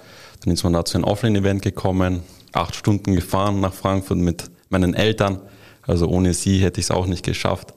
dann 0.44 0.54
ist 0.54 0.64
man 0.64 0.72
da 0.72 0.84
zu 0.84 0.96
einem 0.96 1.04
Offline-Event 1.04 1.62
gekommen, 1.62 2.22
acht 2.52 2.74
Stunden 2.74 3.14
gefahren 3.14 3.60
nach 3.60 3.72
Frankfurt 3.72 4.18
mit 4.18 4.50
meinen 4.70 4.94
Eltern. 4.94 5.40
Also 5.86 6.06
ohne 6.08 6.34
sie 6.34 6.58
hätte 6.58 6.80
ich 6.80 6.86
es 6.86 6.90
auch 6.90 7.06
nicht 7.06 7.24
geschafft. 7.24 7.74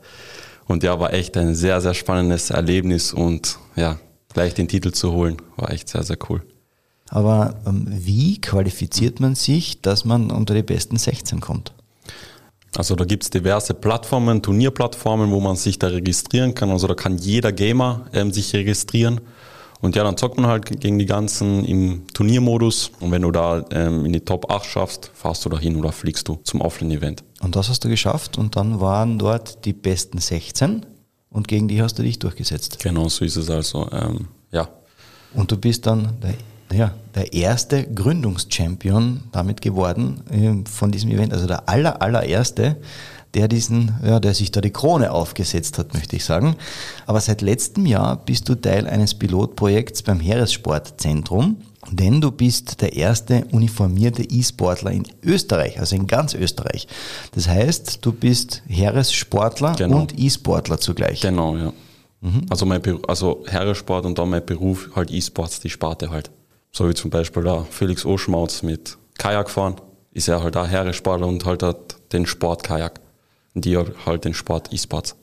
Und 0.67 0.84
ja, 0.84 1.00
war 1.00 1.13
echt 1.13 1.38
ein 1.38 1.56
sehr, 1.56 1.82
sehr 1.82 1.93
spannendes 1.93 2.50
Erlebnis 2.50 3.13
und 3.13 3.58
ja, 3.76 3.97
gleich 4.34 4.54
den 4.54 4.67
Titel 4.67 4.91
zu 4.91 5.12
holen, 5.12 5.38
war 5.58 5.71
echt 5.71 5.89
sehr, 5.89 6.04
sehr 6.04 6.17
cool. 6.30 6.41
Aber 7.10 7.56
ähm, 7.67 7.86
wie 7.89 8.39
qualifiziert 8.39 9.19
man 9.19 9.36
sich, 9.36 9.82
dass 9.82 10.06
man 10.06 10.32
unter 10.32 10.54
die 10.54 10.63
besten 10.63 10.97
16 10.97 11.41
kommt? 11.41 11.74
Also 12.78 12.95
da 12.95 13.04
gibt 13.04 13.24
es 13.24 13.30
diverse 13.30 13.74
Plattformen, 13.74 14.41
Turnierplattformen, 14.41 15.30
wo 15.32 15.41
man 15.41 15.58
sich 15.58 15.78
da 15.78 15.88
registrieren 15.88 16.56
kann. 16.56 16.69
Also 16.69 16.88
da 16.88 16.93
kann 16.93 17.17
jeder 17.17 17.52
Gamer 17.52 18.06
ähm, 18.13 18.32
sich 18.32 18.54
registrieren. 18.54 19.19
Und 19.82 19.96
ja, 19.96 20.04
dann 20.04 20.15
zockt 20.15 20.38
man 20.38 20.48
halt 20.48 20.80
gegen 20.80 21.00
die 21.00 21.06
ganzen 21.06 21.65
im 21.65 22.08
Turniermodus. 22.13 22.91
Und 23.00 23.12
wenn 23.12 23.24
du 23.24 23.32
da 23.32 23.65
ähm, 23.72 24.06
in 24.06 24.13
die 24.13 24.20
Top 24.22 24.52
8 24.52 24.65
schaffst, 24.65 25.12
fahrst 25.13 25.44
du 25.44 25.50
da 25.50 25.60
hin 25.60 25.76
oder 25.76 25.91
fliegst 25.91 26.28
du 26.28 26.39
zum 26.44 26.62
Offline-Event. 26.62 27.24
Und 27.41 27.56
das 27.56 27.70
hast 27.70 27.84
du 27.84 27.89
geschafft 27.89 28.38
und 28.38 28.56
dann 28.56 28.80
waren 28.80 29.17
dort 29.17 29.65
die 29.65 29.74
besten 29.74 30.20
16 30.20 30.86
und 31.32 31.48
gegen 31.48 31.67
die 31.67 31.82
hast 31.82 31.98
du 31.98 32.04
dich 32.04 32.20
durchgesetzt. 32.20 32.78
Genau, 32.80 33.10
so 33.10 33.26
ist 33.26 33.36
es 33.36 33.50
also, 33.50 33.89
ähm, 33.91 34.28
ja. 34.52 34.70
Und 35.34 35.52
du 35.52 35.58
bist 35.58 35.88
dann 35.88 36.20
der 36.22 36.36
ja, 36.74 36.94
der 37.15 37.34
erste 37.34 37.84
Gründungschampion 37.86 39.24
damit 39.32 39.62
geworden 39.62 40.22
äh, 40.30 40.70
von 40.70 40.91
diesem 40.91 41.12
Event, 41.12 41.34
also 41.34 41.48
der 41.48 41.67
aller, 41.67 42.02
allererste, 42.02 42.78
der 43.34 43.48
diesen, 43.48 43.96
ja, 44.04 44.20
der 44.20 44.34
sich 44.34 44.52
da 44.52 44.62
die 44.62 44.72
Krone 44.72 45.12
aufgesetzt 45.12 45.78
hat, 45.78 45.94
möchte 45.94 46.15
ich 46.15 46.26
sagen. 46.26 46.56
Aber 47.06 47.22
seit 47.22 47.41
letztem 47.41 47.86
Jahr 47.86 48.17
bist 48.17 48.50
du 48.50 48.56
Teil 48.56 48.88
eines 48.88 49.13
Pilotprojekts 49.13 50.04
beim 50.04 50.20
Heeressportzentrum, 50.20 51.58
denn 51.89 52.22
du 52.22 52.32
bist 52.32 52.82
der 52.82 52.94
erste 52.94 53.46
uniformierte 53.52 54.24
E-Sportler 54.24 54.91
in 54.91 55.04
Österreich, 55.24 55.80
also 55.80 55.96
in 55.96 56.08
ganz 56.08 56.34
Österreich. 56.34 56.88
Das 57.34 57.48
heißt, 57.48 58.00
du 58.06 58.12
bist 58.12 58.62
Heeressportler 58.67 59.76
genau. 59.76 60.02
und 60.02 60.20
E-Sportler 60.20 60.80
zugleich. 60.80 61.22
Genau, 61.22 61.56
ja. 61.58 61.74
Mhm. 62.22 62.46
Also 62.50 62.65
mein 62.65 62.82
also 63.08 63.44
Heeressport 63.48 64.06
und 64.06 64.20
dann 64.20 64.30
mein 64.30 64.46
Beruf 64.46 64.89
halt 64.96 65.10
E-Sports, 65.10 65.60
die 65.60 65.70
Sparte 65.70 66.12
halt. 66.12 66.30
So 66.72 66.88
wie 66.88 66.94
zum 66.94 67.10
Beispiel 67.10 67.44
da 67.44 67.65
Felix 67.70 68.06
Oschmautz 68.06 68.62
mit 68.62 68.98
Kajak 69.17 69.50
fahren, 69.50 69.76
ist 70.12 70.28
er 70.28 70.44
halt 70.44 70.56
auch 70.56 70.67
Herresportler 70.67 71.28
und 71.28 71.46
halt 71.46 71.63
hat 71.63 71.96
den 72.13 72.26
Sport 72.26 72.63
Kajak. 72.63 73.00
Und 73.00 73.11
die 73.53 73.77
halt 73.77 74.25
den 74.25 74.33
Sport 74.33 74.71
E-Sports. 74.73 75.15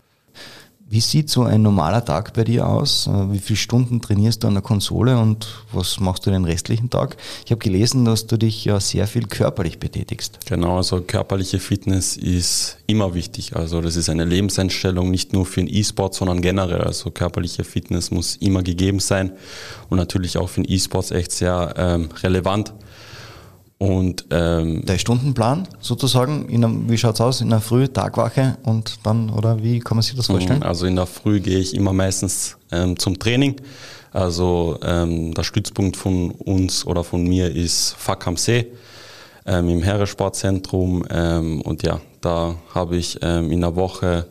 Wie 0.90 1.02
sieht 1.02 1.28
so 1.28 1.42
ein 1.42 1.60
normaler 1.60 2.02
Tag 2.02 2.32
bei 2.32 2.44
dir 2.44 2.66
aus? 2.66 3.08
Äh, 3.08 3.32
wie 3.32 3.40
viele 3.40 3.58
Stunden 3.58 4.00
trainierst 4.00 4.42
du 4.42 4.48
an 4.48 4.54
der 4.54 4.62
Konsole 4.62 5.18
und 5.18 5.46
was 5.70 6.00
machst 6.00 6.24
du 6.24 6.30
den 6.30 6.46
restlichen 6.46 6.88
Tag? 6.88 7.18
Ich 7.44 7.50
habe 7.50 7.58
gelesen, 7.58 8.06
dass 8.06 8.26
du 8.26 8.38
dich 8.38 8.64
ja 8.64 8.80
sehr 8.80 9.06
viel 9.06 9.26
körperlich 9.26 9.78
betätigst. 9.78 10.38
Genau, 10.46 10.78
also 10.78 11.02
körperliche 11.02 11.58
Fitness 11.58 12.16
ist 12.16 12.78
immer 12.86 13.12
wichtig. 13.12 13.54
Also 13.54 13.82
das 13.82 13.96
ist 13.96 14.08
eine 14.08 14.24
Lebenseinstellung 14.24 15.10
nicht 15.10 15.34
nur 15.34 15.44
für 15.44 15.60
den 15.60 15.68
E-Sport, 15.68 16.14
sondern 16.14 16.40
generell. 16.40 16.80
Also 16.80 17.10
körperliche 17.10 17.64
Fitness 17.64 18.10
muss 18.10 18.36
immer 18.36 18.62
gegeben 18.62 19.00
sein 19.00 19.32
und 19.90 19.98
natürlich 19.98 20.38
auch 20.38 20.48
für 20.48 20.62
den 20.62 20.72
E-Sports 20.72 21.10
echt 21.10 21.32
sehr 21.32 21.74
ähm, 21.76 22.08
relevant. 22.22 22.72
Und 23.78 24.26
ähm, 24.30 24.84
der 24.84 24.98
Stundenplan 24.98 25.68
sozusagen, 25.80 26.48
in 26.48 26.64
einem, 26.64 26.90
wie 26.90 26.98
schaut's 26.98 27.20
aus? 27.20 27.40
In 27.40 27.50
der 27.50 27.60
Früh, 27.60 27.86
Tagwache 27.86 28.58
und 28.64 28.98
dann, 29.04 29.30
oder 29.30 29.62
wie 29.62 29.78
kann 29.78 29.96
man 29.96 30.02
sich 30.02 30.16
das 30.16 30.26
vorstellen? 30.26 30.64
Also 30.64 30.86
in 30.86 30.96
der 30.96 31.06
Früh 31.06 31.38
gehe 31.38 31.58
ich 31.58 31.74
immer 31.74 31.92
meistens 31.92 32.56
ähm, 32.72 32.98
zum 32.98 33.18
Training. 33.20 33.54
Also 34.12 34.78
ähm, 34.82 35.32
der 35.32 35.44
Stützpunkt 35.44 35.96
von 35.96 36.32
uns 36.32 36.84
oder 36.86 37.04
von 37.04 37.22
mir 37.22 37.54
ist 37.54 37.94
Fack 37.96 38.26
am 38.26 38.36
See 38.36 38.66
ähm, 39.46 39.68
im 39.68 39.82
Heeressportzentrum. 39.82 41.04
Ähm, 41.08 41.60
und 41.60 41.84
ja, 41.84 42.00
da 42.20 42.56
habe 42.74 42.96
ich 42.96 43.18
ähm, 43.22 43.52
in 43.52 43.60
der 43.60 43.76
Woche, 43.76 44.26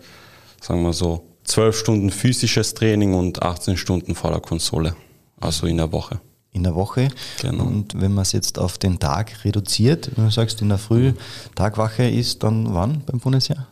sagen 0.62 0.82
wir 0.84 0.92
so, 0.92 1.24
zwölf 1.46 1.78
Stunden 1.78 2.10
physisches 2.10 2.74
Training 2.74 3.14
und 3.14 3.42
18 3.42 3.78
Stunden 3.78 4.14
vor 4.14 4.32
der 4.32 4.42
Konsole. 4.42 4.94
Also 5.40 5.68
in 5.68 5.78
der 5.78 5.92
Woche 5.94 6.20
in 6.58 6.64
der 6.64 6.76
Woche. 6.76 7.08
Genau. 7.42 7.64
Und 7.64 8.00
wenn 8.02 8.14
man 8.14 8.24
es 8.24 8.34
jetzt 8.34 8.60
auf 8.60 8.78
den 8.78 9.00
Tag 9.00 9.46
reduziert, 9.46 10.12
wenn 10.16 10.26
du 10.26 10.32
sagst, 10.32 10.62
in 10.62 10.70
der 10.70 10.78
Früh 10.78 11.14
Tagwache 11.56 12.04
ist, 12.04 12.44
dann 12.44 12.74
wann 12.74 13.02
beim 13.06 13.20
Bundesheer? 13.20 13.68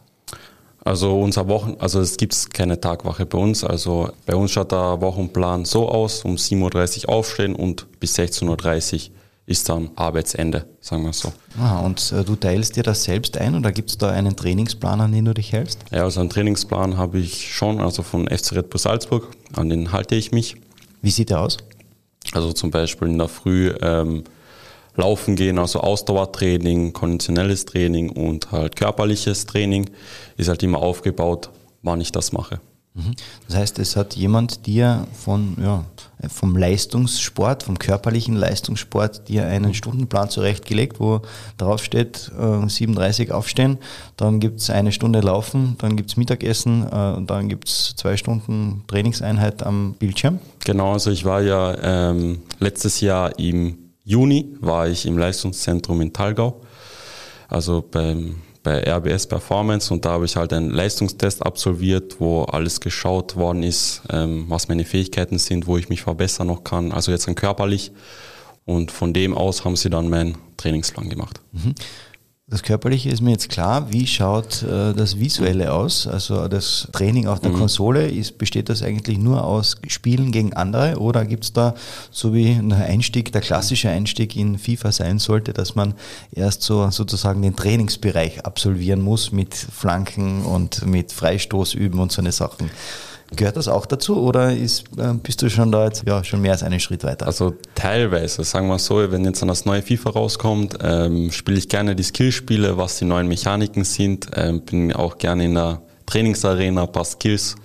Also 0.86 1.20
unser 1.20 1.48
Wochen, 1.48 1.76
also 1.80 2.00
es 2.00 2.16
gibt 2.16 2.54
keine 2.54 2.80
Tagwache 2.80 3.26
bei 3.26 3.40
uns. 3.40 3.64
Also 3.64 4.10
bei 4.28 4.36
uns 4.36 4.52
schaut 4.52 4.72
der 4.72 5.02
Wochenplan 5.02 5.66
so 5.66 5.90
aus, 5.90 6.24
um 6.24 6.36
7.30 6.36 7.08
Uhr 7.08 7.14
aufstehen 7.14 7.56
und 7.56 7.88
bis 8.00 8.18
16.30 8.18 8.94
Uhr 9.10 9.16
ist 9.48 9.68
dann 9.70 9.90
Arbeitsende, 9.96 10.66
sagen 10.82 11.04
wir 11.04 11.14
so. 11.14 11.32
Ah, 11.60 11.80
und 11.80 12.12
äh, 12.12 12.24
du 12.24 12.36
teilst 12.36 12.76
dir 12.76 12.84
das 12.84 13.04
selbst 13.04 13.38
ein 13.38 13.56
oder 13.56 13.72
gibt 13.72 13.90
es 13.92 13.98
da 13.98 14.10
einen 14.10 14.36
Trainingsplan, 14.36 15.02
an 15.02 15.12
den 15.12 15.26
du 15.26 15.34
dich 15.34 15.54
hältst? 15.54 15.80
Ja, 15.92 16.04
also 16.04 16.20
einen 16.20 16.30
Trainingsplan 16.30 16.98
habe 16.98 17.20
ich 17.20 17.54
schon, 17.54 17.80
also 17.80 18.04
von 18.04 18.28
FC 18.28 18.54
Red 18.54 18.70
Bull 18.70 18.80
Salzburg, 18.80 19.28
an 19.54 19.70
den 19.70 19.92
halte 19.92 20.16
ich 20.16 20.32
mich. 20.32 20.56
Wie 21.02 21.12
sieht 21.12 21.30
der 21.30 21.42
aus? 21.42 21.58
Also 22.34 22.54
zum 22.54 22.72
Beispiel 22.72 23.08
in 23.08 23.18
der 23.18 23.28
Früh 23.28 23.74
ähm, 23.82 24.24
laufen 24.96 25.36
gehen, 25.36 25.60
also 25.60 25.80
Ausdauertraining, 25.82 26.94
konditionelles 26.94 27.66
Training 27.66 28.10
und 28.10 28.52
halt 28.52 28.76
körperliches 28.76 29.46
Training 29.46 29.90
ist 30.38 30.48
halt 30.48 30.64
immer 30.64 30.80
aufgebaut, 30.80 31.50
wann 31.82 32.02
ich 32.02 32.12
das 32.12 32.32
mache. 32.32 32.60
Mhm. 32.94 33.14
Das 33.48 33.58
heißt, 33.58 33.80
es 33.80 33.96
hat 33.96 34.16
jemand 34.16 34.66
dir 34.66 35.06
von, 35.14 35.58
ja, 35.62 35.86
vom 36.30 36.56
Leistungssport, 36.56 37.64
vom 37.64 37.78
körperlichen 37.78 38.36
Leistungssport 38.36 39.28
dir 39.28 39.46
einen 39.46 39.74
Stundenplan 39.74 40.30
zurechtgelegt, 40.30 41.00
wo 41.00 41.22
drauf 41.58 41.84
steht, 41.84 42.32
äh, 42.40 42.68
37 42.68 43.32
aufstehen, 43.32 43.78
dann 44.18 44.40
gibt 44.40 44.60
es 44.60 44.70
eine 44.70 44.92
Stunde 44.92 45.20
Laufen, 45.20 45.76
dann 45.80 45.96
gibt 45.96 46.12
es 46.12 46.18
Mittagessen 46.18 46.88
äh, 46.92 47.14
und 47.16 47.30
dann 47.30 47.50
gibt 47.50 47.68
es 47.68 47.96
zwei 47.96 48.18
Stunden 48.18 48.84
Trainingseinheit 48.88 49.64
am 49.64 49.94
Bildschirm. 49.94 50.40
Genau, 50.64 50.94
also 50.94 51.12
ich 51.12 51.26
war 51.26 51.42
ja 51.42 52.10
ähm, 52.10 52.40
letztes 52.60 53.02
Jahr 53.02 53.38
im 53.40 53.78
Juni, 54.04 54.56
war 54.60 54.88
ich 54.88 55.06
im 55.06 55.18
Leistungszentrum 55.18 56.02
in 56.02 56.14
Talgau, 56.14 56.62
also 57.48 57.84
beim 57.90 58.36
bei 58.66 58.84
RBS 58.84 59.28
Performance 59.28 59.94
und 59.94 60.04
da 60.04 60.12
habe 60.12 60.26
ich 60.26 60.36
halt 60.36 60.52
einen 60.52 60.72
Leistungstest 60.72 61.46
absolviert, 61.46 62.20
wo 62.20 62.44
alles 62.44 62.82
geschaut 62.82 63.38
worden 63.38 63.64
ist, 63.64 64.02
ähm, 64.10 64.46
was 64.50 64.68
meine 64.68 64.84
Fähigkeiten 64.84 65.38
sind, 65.38 65.68
wo 65.68 65.78
ich 65.78 65.88
mich 65.88 66.02
verbessern 66.02 66.48
noch 66.48 66.64
kann, 66.64 66.92
also 66.92 67.12
jetzt 67.12 67.28
dann 67.28 67.36
körperlich. 67.36 67.92
Und 68.66 68.92
von 68.92 69.14
dem 69.14 69.36
aus 69.36 69.64
haben 69.64 69.76
sie 69.76 69.92
dann 69.92 70.10
meinen 70.10 70.38
Trainingsplan 70.58 71.10
gemacht. 71.10 71.40
Mhm. 71.52 71.76
Das 72.48 72.62
Körperliche 72.62 73.10
ist 73.10 73.22
mir 73.22 73.32
jetzt 73.32 73.50
klar. 73.50 73.92
Wie 73.92 74.06
schaut 74.06 74.62
äh, 74.62 74.94
das 74.94 75.18
Visuelle 75.18 75.74
aus? 75.74 76.06
Also 76.06 76.48
das 76.48 76.88
Training 76.92 77.26
auf 77.26 77.40
der 77.40 77.50
mhm. 77.50 77.58
Konsole, 77.58 78.08
ist, 78.08 78.38
besteht 78.38 78.70
das 78.70 78.84
eigentlich 78.84 79.18
nur 79.18 79.44
aus 79.44 79.78
Spielen 79.88 80.32
gegen 80.32 80.54
andere 80.54 81.00
oder 81.00 81.26
gibt 81.26 81.46
es 81.46 81.54
da, 81.54 81.74
so 82.12 82.36
wie 82.36 82.52
ein 82.52 82.72
Einstieg, 82.72 83.32
der 83.32 83.42
klassische 83.42 83.90
Einstieg 83.90 84.36
in 84.36 84.60
FIFA 84.60 84.92
sein 84.92 85.18
sollte, 85.18 85.54
dass 85.54 85.74
man 85.74 85.96
erst 86.32 86.62
so 86.62 86.88
sozusagen 86.92 87.42
den 87.42 87.56
Trainingsbereich 87.56 88.46
absolvieren 88.46 89.02
muss 89.02 89.32
mit 89.32 89.56
Flanken 89.56 90.46
und 90.46 90.86
mit 90.86 91.14
Freistoß 91.14 91.74
üben 91.74 91.98
und 91.98 92.12
so 92.12 92.22
eine 92.22 92.32
Sachen? 92.32 92.70
Gehört 93.36 93.58
das 93.58 93.68
auch 93.68 93.86
dazu 93.86 94.22
oder 94.22 94.56
ist, 94.56 94.86
äh, 94.98 95.14
bist 95.14 95.42
du 95.42 95.50
schon 95.50 95.72
da 95.72 95.86
jetzt 95.86 96.04
ja, 96.06 96.24
schon 96.24 96.42
mehr 96.42 96.52
als 96.52 96.62
einen 96.62 96.80
Schritt 96.80 97.04
weiter? 97.04 97.26
Also 97.26 97.56
teilweise, 97.74 98.44
sagen 98.44 98.68
wir 98.68 98.78
so, 98.78 99.12
wenn 99.12 99.26
jetzt 99.26 99.42
dann 99.42 99.48
das 99.48 99.66
neue 99.66 99.82
FIFA 99.82 100.12
rauskommt, 100.12 100.78
ähm, 100.82 101.32
spiele 101.32 101.58
ich 101.58 101.68
gerne 101.68 101.96
die 101.96 102.04
Skillspiele, 102.04 102.78
was 102.78 103.00
die 103.00 103.06
neuen 103.06 103.28
Mechaniken 103.28 103.84
sind. 103.84 104.28
Ähm, 104.36 104.62
bin 104.62 104.94
auch 104.94 105.18
gerne 105.18 105.46
in 105.46 105.56
der 105.56 105.82
Trainingsarena 106.06 106.84
ein 106.84 106.92
paar 106.92 107.06
Skills 107.06 107.56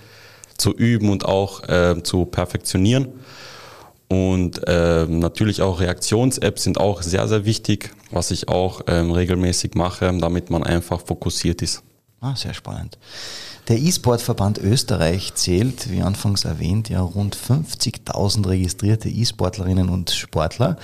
zu 0.56 0.72
üben 0.72 1.10
und 1.10 1.26
auch 1.26 1.68
äh, 1.68 2.02
zu 2.02 2.24
perfektionieren. 2.24 3.08
Und 4.08 4.66
äh, 4.66 5.06
natürlich 5.06 5.62
auch 5.62 5.78
Reaktions-Apps 5.78 6.64
sind 6.64 6.80
auch 6.80 7.02
sehr, 7.02 7.28
sehr 7.28 7.44
wichtig, 7.44 7.90
was 8.10 8.30
ich 8.32 8.48
auch 8.48 8.80
ähm, 8.88 9.12
regelmäßig 9.12 9.74
mache, 9.74 10.12
damit 10.18 10.50
man 10.50 10.64
einfach 10.64 11.00
fokussiert 11.04 11.62
ist. 11.62 11.82
Ah, 12.20 12.34
sehr 12.34 12.52
spannend. 12.52 12.98
Der 13.70 13.78
E-Sport-Verband 13.78 14.59
Österreich 14.59 15.35
zählt, 15.35 15.92
wie 15.92 16.02
anfangs 16.02 16.44
erwähnt, 16.44 16.88
ja 16.88 17.00
rund 17.02 17.37
50.000 17.37 18.48
registrierte 18.48 19.09
E-Sportlerinnen 19.09 19.90
und 19.90 20.11
Sportler 20.11 20.76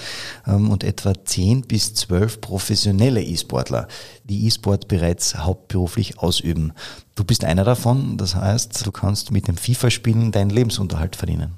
ähm, 0.47 0.71
und 0.71 0.85
etwa 0.85 1.13
10 1.13 1.63
bis 1.63 1.95
12 1.95 2.41
professionelle 2.41 3.25
E-Sportler, 3.25 3.89
die 4.23 4.47
E-Sport 4.47 4.87
bereits 4.87 5.37
hauptberuflich 5.37 6.21
ausüben. 6.21 6.75
Du 7.17 7.25
bist 7.25 7.45
einer 7.45 7.65
davon, 7.65 8.19
das 8.19 8.37
heißt, 8.37 8.87
du 8.87 8.93
kannst 8.93 9.33
mit 9.33 9.49
dem 9.49 9.57
FIFA-Spielen 9.57 10.31
deinen 10.31 10.51
Lebensunterhalt 10.51 11.17
verdienen. 11.17 11.55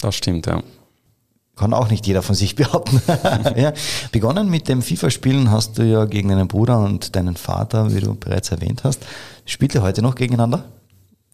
Das 0.00 0.16
stimmt, 0.16 0.46
ja. 0.46 0.64
Kann 1.58 1.74
auch 1.74 1.90
nicht 1.90 2.06
jeder 2.06 2.22
von 2.22 2.34
sich 2.34 2.54
behaupten. 2.56 3.02
ja. 3.56 3.72
Begonnen 4.12 4.48
mit 4.48 4.68
dem 4.68 4.80
FIFA-Spielen 4.82 5.50
hast 5.50 5.78
du 5.78 5.82
ja 5.82 6.04
gegen 6.04 6.28
deinen 6.28 6.48
Bruder 6.48 6.78
und 6.78 7.16
deinen 7.16 7.36
Vater, 7.36 7.92
wie 7.94 8.00
du 8.00 8.14
bereits 8.14 8.50
erwähnt 8.50 8.84
hast. 8.84 9.04
Spielt 9.44 9.74
ihr 9.74 9.82
heute 9.82 10.02
noch 10.02 10.14
gegeneinander? 10.14 10.64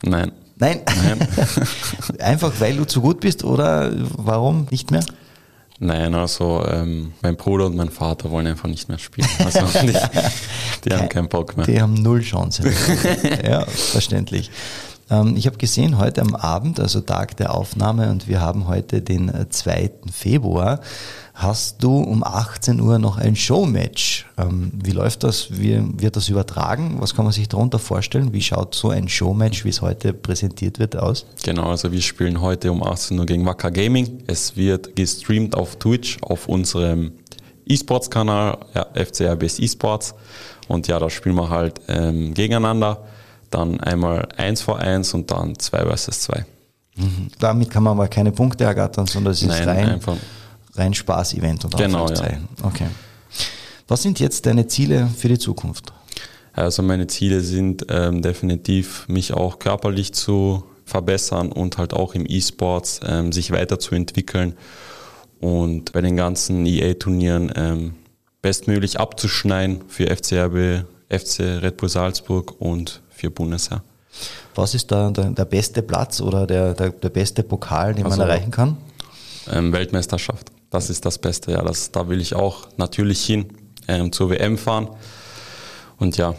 Nein. 0.03 0.33
Nein? 0.57 0.81
Nein. 1.03 1.29
Einfach 2.21 2.53
weil 2.61 2.77
du 2.77 2.85
zu 2.85 3.01
gut 3.01 3.21
bist 3.21 3.45
oder 3.45 3.93
warum 4.17 4.67
nicht 4.71 4.91
mehr? 4.91 5.05
Nein, 5.81 6.15
also 6.15 6.65
ähm, 6.67 7.13
mein 7.21 7.37
Bruder 7.37 7.67
und 7.67 7.75
mein 7.77 7.91
Vater 7.91 8.31
wollen 8.31 8.47
einfach 8.47 8.69
nicht 8.69 8.89
mehr 8.89 8.99
spielen. 8.99 9.29
Also 9.45 9.59
die, 9.83 9.93
die 10.89 10.95
haben 10.95 11.09
keinen 11.09 11.29
Bock 11.29 11.57
mehr. 11.57 11.67
Die 11.67 11.83
haben 11.83 11.95
null 11.95 12.23
Chance. 12.23 12.63
ja, 13.45 13.67
verständlich. 13.67 14.51
Ähm, 15.11 15.37
ich 15.37 15.47
habe 15.47 15.57
gesehen, 15.57 15.99
heute 15.99 16.23
am 16.23 16.35
Abend, 16.35 16.81
also 16.81 17.01
Tag 17.01 17.37
der 17.37 17.55
Aufnahme, 17.55 18.11
und 18.11 18.29
wir 18.29 18.41
haben 18.41 18.69
heute 18.69 19.03
den 19.03 19.31
2. 19.51 19.73
Äh, 19.73 19.91
Februar, 20.11 20.81
hast 21.35 21.83
du 21.83 21.99
um 21.99 22.23
18 22.25 22.81
Uhr 22.81 22.99
noch 22.99 23.19
ein 23.19 23.37
Showmatch. 23.37 24.27
Ähm, 24.39 24.73
wie 24.83 24.93
läuft 24.93 25.25
das? 25.25 25.49
Wie 25.51 25.83
wird 26.01 26.17
das 26.17 26.29
übertragen? 26.29 26.97
Was 27.01 27.15
kann 27.15 27.25
man 27.25 27.33
sich 27.33 27.49
darunter 27.49 27.79
vorstellen? 27.79 28.33
Wie 28.33 28.41
schaut 28.41 28.75
so 28.75 28.91
ein 28.91 29.09
Showmatch, 29.09 29.65
wie 29.65 29.71
es 29.71 29.83
heute 29.83 30.13
präsentiert 30.13 30.79
wird, 30.79 30.97
aus? 30.97 31.27
Genau, 31.43 31.71
also 31.71 31.93
wir 31.93 32.01
spielen 32.01 32.41
heute 32.41 32.71
um 32.71 32.83
18 32.83 33.19
Uhr 33.19 33.27
gegen 33.27 33.45
Wacker 33.45 33.71
Gaming. 33.71 34.23
Es 34.27 34.57
wird 34.57 34.97
gestreamt 34.97 35.57
auf 35.57 35.77
Twitch, 35.77 36.19
auf 36.23 36.49
unserem 36.49 37.13
E-Sports-Kanal, 37.67 38.59
ja, 38.75 38.87
FCRBS 38.95 39.59
E-Sports. 39.59 40.15
Und 40.69 40.87
ja, 40.87 40.99
da 40.99 41.11
spielen 41.11 41.35
wir 41.35 41.51
halt 41.51 41.81
ähm, 41.89 42.33
gegeneinander 42.33 43.01
dann 43.55 43.81
einmal 43.81 44.29
1 44.37 44.63
vor 44.63 44.79
1 44.79 45.15
und 45.15 45.31
dann 45.31 45.59
2 45.59 45.85
versus 45.85 46.21
2. 46.23 46.45
Mhm. 46.97 47.29
Damit 47.39 47.71
kann 47.71 47.83
man 47.83 47.93
aber 47.93 48.09
keine 48.09 48.33
Punkte 48.33 48.65
ergattern, 48.65 49.07
sondern 49.07 49.33
es 49.33 49.43
ist 49.43 49.49
Nein, 49.49 49.69
rein, 49.69 49.89
einfach. 49.89 50.17
rein 50.75 50.95
Spaß-Event 50.95 51.65
und 51.65 51.77
genau, 51.77 52.09
ja. 52.09 52.39
Okay. 52.63 52.87
Was 53.89 54.03
sind 54.03 54.21
jetzt 54.21 54.47
deine 54.47 54.67
Ziele 54.67 55.09
für 55.17 55.29
die 55.29 55.39
Zukunft? 55.39 55.93
Also 56.53 56.83
meine 56.83 57.07
Ziele 57.07 57.41
sind 57.41 57.87
ähm, 57.89 58.23
definitiv, 58.23 59.07
mich 59.09 59.33
auch 59.33 59.59
körperlich 59.59 60.15
zu 60.15 60.65
verbessern 60.85 61.51
und 61.51 61.79
halt 61.79 61.93
auch 61.93 62.15
im 62.15 62.27
E-Sports 62.29 63.01
ähm, 63.07 63.33
sich 63.33 63.51
weiterzuentwickeln 63.51 64.55
und 65.41 65.93
bei 65.93 66.01
den 66.01 66.17
ganzen 66.17 66.65
EA-Turnieren 66.65 67.53
ähm, 67.57 67.95
bestmöglich 68.41 69.01
abzuschneiden 69.01 69.83
für 69.89 70.07
FCRB, 70.07 70.87
FC 71.11 71.41
Red 71.63 71.77
Bull 71.79 71.89
Salzburg 71.89 72.61
und 72.61 73.03
für 73.15 73.31
Bundesheer. 73.31 73.83
Was 74.55 74.75
ist 74.75 74.91
da 74.93 75.11
der, 75.11 75.31
der 75.31 75.45
beste 75.45 75.83
Platz 75.83 76.21
oder 76.21 76.47
der, 76.47 76.75
der, 76.75 76.91
der, 76.91 77.09
beste 77.09 77.43
Pokal, 77.43 77.95
den 77.95 78.05
also, 78.05 78.19
man 78.19 78.29
erreichen 78.29 78.51
kann? 78.51 78.77
Ähm, 79.51 79.73
Weltmeisterschaft. 79.73 80.51
Das 80.71 80.91
ist 80.91 81.05
das 81.05 81.19
Beste. 81.19 81.53
Ja, 81.53 81.63
das, 81.63 81.91
da 81.91 82.09
will 82.09 82.21
ich 82.21 82.35
auch 82.35 82.69
natürlich 82.77 83.25
hin 83.25 83.47
ähm, 83.89 84.13
zur 84.13 84.31
WM 84.31 84.57
fahren. 84.59 84.89
Und 85.99 86.17
ja. 86.17 86.35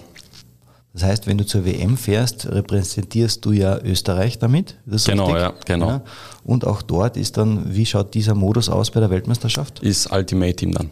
Das 0.93 1.03
heißt, 1.03 1.27
wenn 1.27 1.37
du 1.37 1.45
zur 1.45 1.65
WM 1.65 1.97
fährst, 1.97 2.45
repräsentierst 2.45 3.43
du 3.43 3.51
ja 3.51 3.77
Österreich 3.79 4.39
damit. 4.39 4.77
genau, 4.85 5.25
richtig? 5.25 5.41
ja, 5.41 5.53
genau. 5.65 5.89
Ja. 5.89 6.03
Und 6.45 6.65
auch 6.65 6.81
dort 6.81 7.17
ist 7.17 7.35
dann, 7.35 7.75
wie 7.75 7.85
schaut 7.85 8.13
dieser 8.13 8.33
Modus 8.33 8.69
aus 8.69 8.91
bei 8.91 9.01
der 9.01 9.09
Weltmeisterschaft? 9.09 9.79
Ist 9.79 10.09
Ultimate 10.11 10.55
Team 10.55 10.71
dann. 10.71 10.89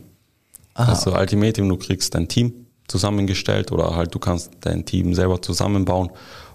Aha. 0.73 0.91
Also 0.91 1.15
Ultimate 1.15 1.53
Team, 1.53 1.69
du 1.69 1.77
kriegst 1.77 2.13
dein 2.15 2.27
Team 2.27 2.53
zusammengestellt 2.87 3.71
oder 3.71 3.95
halt 3.95 4.13
du 4.13 4.19
kannst 4.19 4.51
dein 4.61 4.85
Team 4.85 5.13
selber 5.13 5.41
zusammenbauen 5.41 6.09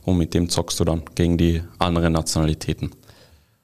und 0.05 0.19
mit 0.19 0.35
dem 0.35 0.49
zockst 0.49 0.81
du 0.81 0.85
dann 0.85 1.03
gegen 1.15 1.39
die 1.39 1.63
anderen 1.79 2.13
Nationalitäten. 2.13 2.91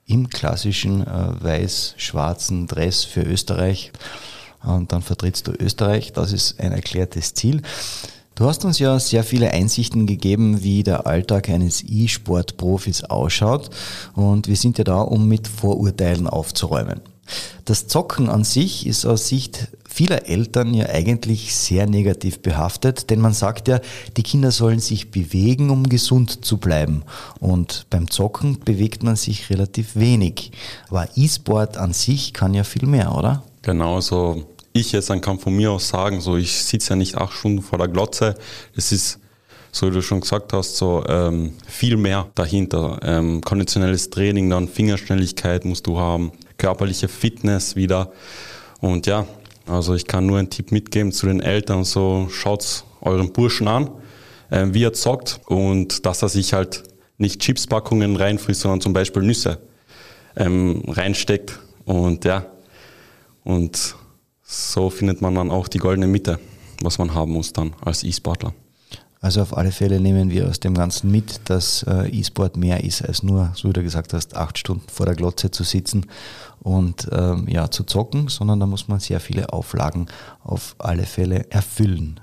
Im 0.07 0.29
klassischen 0.29 1.07
äh, 1.07 1.42
weiß-schwarzen 1.42 2.66
Dress 2.66 3.05
für 3.05 3.22
Österreich 3.22 3.92
und 4.62 4.92
dann 4.92 5.03
vertrittst 5.03 5.46
du 5.46 5.53
Österreich. 5.53 6.12
Das 6.12 6.33
ist 6.33 6.61
ein 6.61 6.72
erklärtes 6.72 7.35
Ziel. 7.35 7.62
Du 8.35 8.46
hast 8.46 8.64
uns 8.64 8.81
ja 8.81 8.98
sehr 8.98 9.22
viele 9.22 9.53
Einsichten 9.53 10.07
gegeben, 10.07 10.64
wie 10.64 10.83
der 10.83 11.07
Alltag 11.07 11.48
eines 11.48 11.85
E-Sport-Profis 11.87 13.05
ausschaut 13.05 13.70
und 14.14 14.48
wir 14.48 14.57
sind 14.57 14.77
ja 14.77 14.85
da, 14.85 15.00
um 15.00 15.29
mit 15.29 15.46
Vorurteilen 15.46 16.27
aufzuräumen. 16.27 17.00
Das 17.64 17.87
Zocken 17.87 18.29
an 18.29 18.44
sich 18.44 18.87
ist 18.87 19.07
aus 19.07 19.29
Sicht 19.29 19.68
vieler 19.95 20.27
Eltern 20.29 20.75
ja 20.75 20.87
eigentlich 20.87 21.55
sehr 21.55 21.87
negativ 21.87 22.41
behaftet, 22.41 23.11
denn 23.11 23.21
man 23.21 23.33
sagt 23.33 23.69
ja, 23.69 23.79
die 24.17 24.25
Kinder 24.25 24.51
sollen 24.51 24.81
sich 24.81 25.13
bewegen, 25.13 25.71
um 25.71 25.89
gesund 25.89 26.45
zu 26.45 26.57
bleiben. 26.57 27.05
Und 27.39 27.87
beim 27.91 28.11
Zocken 28.11 28.59
bewegt 28.59 29.05
man 29.05 29.15
sich 29.15 29.51
relativ 29.51 29.95
wenig. 29.95 30.51
Aber 30.89 31.07
E-Sport 31.15 31.77
an 31.77 31.93
sich 31.93 32.33
kann 32.33 32.55
ja 32.55 32.65
viel 32.65 32.89
mehr, 32.89 33.15
oder? 33.15 33.45
Genau, 33.63 34.01
so 34.01 34.45
ich 34.73 34.91
jetzt 34.91 35.11
dann 35.11 35.21
kann 35.21 35.39
von 35.39 35.55
mir 35.55 35.71
aus 35.71 35.89
sagen, 35.89 36.21
so 36.21 36.37
ich 36.37 36.65
sitze 36.65 36.91
ja 36.91 36.97
nicht 36.97 37.17
acht 37.17 37.33
Stunden 37.33 37.63
vor 37.63 37.79
der 37.79 37.87
Glotze. 37.87 38.35
Es 38.75 38.91
ist 38.91 39.21
so 39.71 39.89
wie 39.89 39.93
du 39.93 40.03
schon 40.03 40.21
gesagt 40.21 40.53
hast, 40.53 40.77
so 40.77 41.05
ähm, 41.09 41.55
viel 41.67 41.97
mehr 41.97 42.29
dahinter. 42.35 42.99
Ähm, 43.03 43.41
konditionelles 43.41 44.11
Training, 44.11 44.51
dann 44.51 44.69
Fingerschnelligkeit 44.69 45.65
musst 45.65 45.87
du 45.87 45.99
haben, 45.99 46.33
körperliche 46.59 47.09
Fitness 47.09 47.75
wieder. 47.75 48.13
Und 48.81 49.07
ja, 49.07 49.27
also 49.66 49.94
ich 49.94 50.07
kann 50.07 50.27
nur 50.27 50.38
einen 50.38 50.50
Tipp 50.50 50.72
mitgeben 50.72 51.12
zu 51.12 51.27
den 51.27 51.40
Eltern, 51.40 51.85
so 51.85 52.29
schaut 52.31 52.85
euren 53.00 53.33
Burschen 53.33 53.68
an, 53.68 53.90
äh, 54.50 54.66
wie 54.70 54.85
er 54.85 54.92
zockt 54.92 55.40
und 55.46 56.05
dass 56.07 56.22
er 56.22 56.29
sich 56.29 56.53
halt 56.53 56.85
nicht 57.18 57.40
Chipspackungen 57.40 58.16
reinfrisst, 58.16 58.62
sondern 58.62 58.81
zum 58.81 58.92
Beispiel 58.92 59.22
Nüsse 59.22 59.59
ähm, 60.37 60.83
reinsteckt. 60.87 61.59
Und 61.85 62.24
ja, 62.24 62.46
und 63.44 63.94
so 64.42 64.90
findet 64.90 65.20
man 65.20 65.35
dann 65.35 65.50
auch 65.50 65.68
die 65.68 65.79
goldene 65.79 66.07
Mitte, 66.07 66.38
was 66.83 66.98
man 66.98 67.14
haben 67.14 67.33
muss 67.33 67.53
dann 67.53 67.74
als 67.81 68.03
E-Sportler. 68.05 68.55
Also 69.25 69.41
auf 69.41 69.57
alle 69.57 69.73
Fälle 69.73 70.01
nehmen 70.01 70.29
wir 70.29 70.47
aus 70.47 70.61
dem 70.61 70.75
Ganzen 70.75 71.11
mit, 71.11 71.49
dass 71.49 71.83
äh, 71.85 72.11
E-Sport 72.11 72.59
mehr 72.59 72.85
ist 72.85 73.01
als 73.01 73.23
nur, 73.23 73.53
so 73.55 73.71
wie 73.71 73.73
du 73.73 73.83
gesagt 73.83 74.13
hast, 74.13 74.37
acht 74.37 74.59
Stunden 74.59 74.87
vor 74.87 75.07
der 75.07 75.15
Glotze 75.15 75.51
zu 75.51 75.65
sitzen 75.65 76.05
und 76.61 77.09
ähm, 77.11 77.49
ja, 77.49 77.71
zu 77.71 77.85
zocken, 77.85 78.29
sondern 78.29 78.61
da 78.61 78.67
muss 78.67 78.87
man 78.87 79.01
sehr 79.01 79.21
viele 79.21 79.51
Auflagen 79.51 80.09
auf 80.43 80.77
alle 80.77 81.05
Fälle 81.05 81.51
erfüllen. 81.51 82.21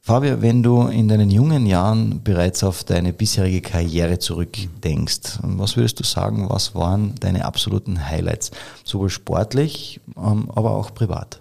Fabio, 0.00 0.40
wenn 0.40 0.62
du 0.62 0.86
in 0.86 1.06
deinen 1.06 1.30
jungen 1.30 1.66
Jahren 1.66 2.22
bereits 2.22 2.64
auf 2.64 2.82
deine 2.82 3.12
bisherige 3.12 3.60
Karriere 3.60 4.18
zurückdenkst, 4.18 5.40
was 5.42 5.76
würdest 5.76 6.00
du 6.00 6.04
sagen, 6.04 6.48
was 6.48 6.74
waren 6.74 7.14
deine 7.20 7.44
absoluten 7.44 8.06
Highlights, 8.06 8.52
sowohl 8.84 9.10
sportlich, 9.10 10.00
ähm, 10.16 10.50
aber 10.54 10.70
auch 10.70 10.94
privat? 10.94 11.40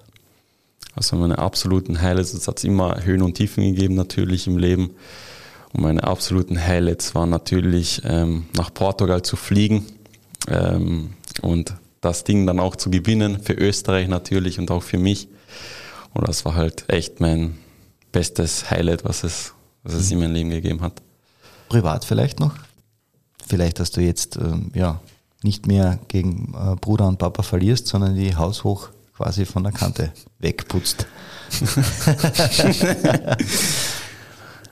Also 0.99 1.15
meine 1.15 1.39
absoluten 1.39 2.01
Highlights, 2.01 2.33
es 2.33 2.45
hat 2.49 2.61
immer 2.65 3.05
Höhen 3.05 3.21
und 3.21 3.35
Tiefen 3.35 3.63
gegeben 3.63 3.95
natürlich 3.95 4.47
im 4.47 4.57
Leben. 4.57 4.89
Und 5.71 5.83
meine 5.83 6.03
absoluten 6.03 6.61
Highlights 6.61 7.15
waren 7.15 7.29
natürlich 7.29 8.01
ähm, 8.03 8.47
nach 8.57 8.73
Portugal 8.73 9.21
zu 9.21 9.37
fliegen 9.37 9.85
ähm, 10.49 11.11
und 11.41 11.73
das 12.01 12.25
Ding 12.25 12.45
dann 12.45 12.59
auch 12.59 12.75
zu 12.75 12.91
gewinnen, 12.91 13.39
für 13.41 13.53
Österreich 13.53 14.09
natürlich 14.09 14.59
und 14.59 14.71
auch 14.71 14.83
für 14.83 14.97
mich. 14.97 15.29
Und 16.13 16.27
das 16.27 16.43
war 16.43 16.55
halt 16.55 16.83
echt 16.89 17.21
mein 17.21 17.57
bestes 18.11 18.69
Highlight, 18.69 19.05
was 19.05 19.23
es, 19.23 19.53
was 19.83 19.93
es 19.93 20.11
in 20.11 20.19
meinem 20.19 20.33
Leben 20.33 20.49
gegeben 20.49 20.81
hat. 20.81 21.01
Privat 21.69 22.03
vielleicht 22.03 22.41
noch? 22.41 22.55
Vielleicht, 23.47 23.79
dass 23.79 23.91
du 23.91 24.01
jetzt 24.01 24.35
ähm, 24.35 24.73
ja, 24.75 24.99
nicht 25.43 25.65
mehr 25.65 25.97
gegen 26.09 26.53
äh, 26.55 26.75
Bruder 26.75 27.07
und 27.07 27.19
Papa 27.19 27.41
verlierst, 27.41 27.87
sondern 27.87 28.17
die 28.17 28.35
haushoch 28.35 28.89
quasi 29.19 29.45
von 29.45 29.63
der 29.63 29.73
Kante 29.73 30.13
wegputzt. 30.39 31.05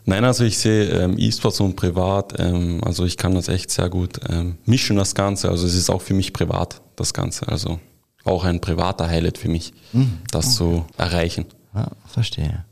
Nein, 0.05 0.23
also 0.23 0.45
ich 0.45 0.57
sehe 0.57 0.85
ähm, 0.85 1.15
E-Sports 1.17 1.59
und 1.59 1.75
privat, 1.75 2.39
ähm, 2.39 2.79
also 2.81 3.03
ich 3.03 3.17
kann 3.17 3.35
das 3.35 3.49
echt 3.49 3.69
sehr 3.71 3.89
gut 3.89 4.21
ähm, 4.29 4.57
mischen, 4.65 4.95
das 4.95 5.15
Ganze. 5.15 5.49
Also 5.49 5.67
es 5.67 5.75
ist 5.75 5.89
auch 5.89 6.01
für 6.01 6.13
mich 6.13 6.31
privat, 6.31 6.81
das 6.95 7.13
Ganze. 7.13 7.49
Also 7.49 7.81
auch 8.23 8.45
ein 8.45 8.61
privater 8.61 9.09
Highlight 9.09 9.37
für 9.37 9.49
mich, 9.49 9.73
mhm. 9.91 10.19
das 10.31 10.55
zu 10.55 10.85
erreichen. 10.97 11.43
Ja, 11.75 11.89
verstehe. 12.05 12.63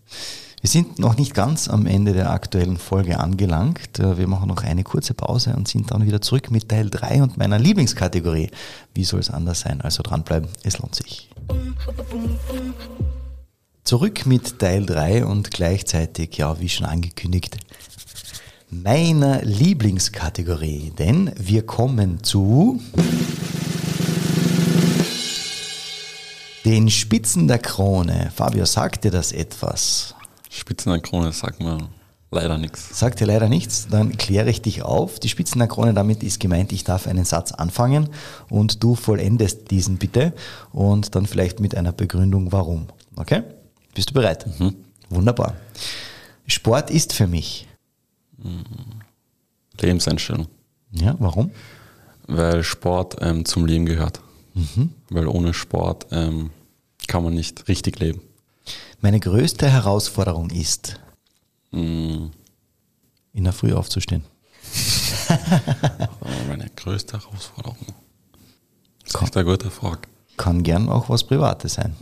Wir 0.66 0.70
sind 0.70 0.98
noch 0.98 1.16
nicht 1.16 1.36
ganz 1.36 1.68
am 1.68 1.86
Ende 1.86 2.14
der 2.14 2.32
aktuellen 2.32 2.78
Folge 2.78 3.20
angelangt. 3.20 4.00
Äh, 4.00 4.18
wir 4.18 4.28
machen 4.28 4.48
noch 4.48 4.64
eine 4.64 4.84
kurze 4.84 5.14
Pause 5.14 5.54
und 5.56 5.68
sind 5.68 5.92
dann 5.92 6.08
wieder 6.08 6.22
zurück 6.22 6.50
mit 6.50 6.70
Teil 6.70 6.90
3 6.90 7.22
und 7.22 7.38
meiner 7.38 7.60
Lieblingskategorie. 7.60 8.50
Wie 8.94 9.04
soll 9.04 9.20
es 9.20 9.30
anders 9.30 9.60
sein? 9.60 9.82
Also 9.82 10.02
dranbleiben, 10.02 10.50
es 10.64 10.80
lohnt 10.80 10.96
sich. 10.96 11.30
Zurück 13.84 14.26
mit 14.26 14.60
Teil 14.60 14.86
3 14.86 15.26
und 15.26 15.52
gleichzeitig, 15.52 16.38
ja, 16.38 16.60
wie 16.60 16.70
schon 16.70 16.86
angekündigt, 16.86 17.58
meiner 18.70 19.44
Lieblingskategorie. 19.44 20.92
Denn 20.98 21.32
wir 21.38 21.66
kommen 21.66 22.24
zu 22.24 22.82
den 26.66 26.90
Spitzen 26.90 27.48
der 27.48 27.60
Krone. 27.60 28.32
Fabio, 28.36 28.66
sagt 28.66 29.04
dir 29.04 29.12
das 29.12 29.32
etwas? 29.32 30.16
Spitzen 30.50 30.92
der 30.92 31.02
Krone 31.02 31.32
sagt 31.32 31.60
mir 31.60 31.78
leider 32.32 32.58
nichts. 32.58 32.98
Sagt 32.98 33.20
dir 33.20 33.28
leider 33.28 33.50
nichts? 33.50 33.88
Dann 33.90 34.18
kläre 34.18 34.50
ich 34.50 34.62
dich 34.62 34.84
auf. 34.84 35.20
Die 35.20 35.30
Spitzen 35.30 35.60
der 35.60 35.68
Krone, 35.68 35.94
damit 35.94 36.24
ist 36.24 36.40
gemeint, 36.40 36.72
ich 36.72 36.84
darf 36.84 37.08
einen 37.08 37.26
Satz 37.26 37.52
anfangen 37.52 38.10
und 38.50 38.84
du 38.84 38.96
vollendest 38.96 39.72
diesen 39.72 39.98
bitte 39.98 40.34
und 40.72 41.16
dann 41.16 41.26
vielleicht 41.26 41.60
mit 41.60 41.76
einer 41.76 41.92
Begründung, 41.92 42.52
warum. 42.52 42.88
Okay? 43.16 43.44
Bist 43.94 44.10
du 44.10 44.14
bereit? 44.14 44.46
Mhm. 44.60 44.76
Wunderbar. 45.10 45.56
Sport 46.48 46.90
ist 46.90 47.14
für 47.14 47.28
mich. 47.28 47.68
Mhm. 48.38 48.64
Lebenseinstellung. 49.80 50.48
Ja, 50.92 51.16
warum? 51.20 51.52
Weil 52.28 52.64
Sport 52.64 53.18
ähm, 53.22 53.46
zum 53.46 53.66
Leben 53.66 53.86
gehört. 53.86 54.22
Mhm. 54.54 54.92
Weil 55.10 55.28
ohne 55.28 55.54
Sport 55.54 56.08
ähm, 56.12 56.50
kann 57.08 57.24
man 57.24 57.34
nicht 57.34 57.68
richtig 57.68 58.00
leben. 58.00 58.22
Meine 59.02 59.20
größte 59.20 59.70
Herausforderung 59.70 60.50
ist, 60.50 61.00
mm. 61.72 62.32
in 63.34 63.44
der 63.44 63.54
Früh 63.54 63.74
aufzustehen. 63.74 64.24
Meine 66.48 66.70
größte 66.76 67.20
Herausforderung. 67.20 67.78
Das 69.04 69.16
ist 69.16 69.22
echt 69.22 69.38
eine 69.38 69.46
gute 69.46 69.72
Frage. 69.72 70.02
Kann 70.38 70.64
gern 70.64 70.90
auch 70.90 71.10
was 71.10 71.24
Privates 71.24 71.76
sein. 71.76 71.96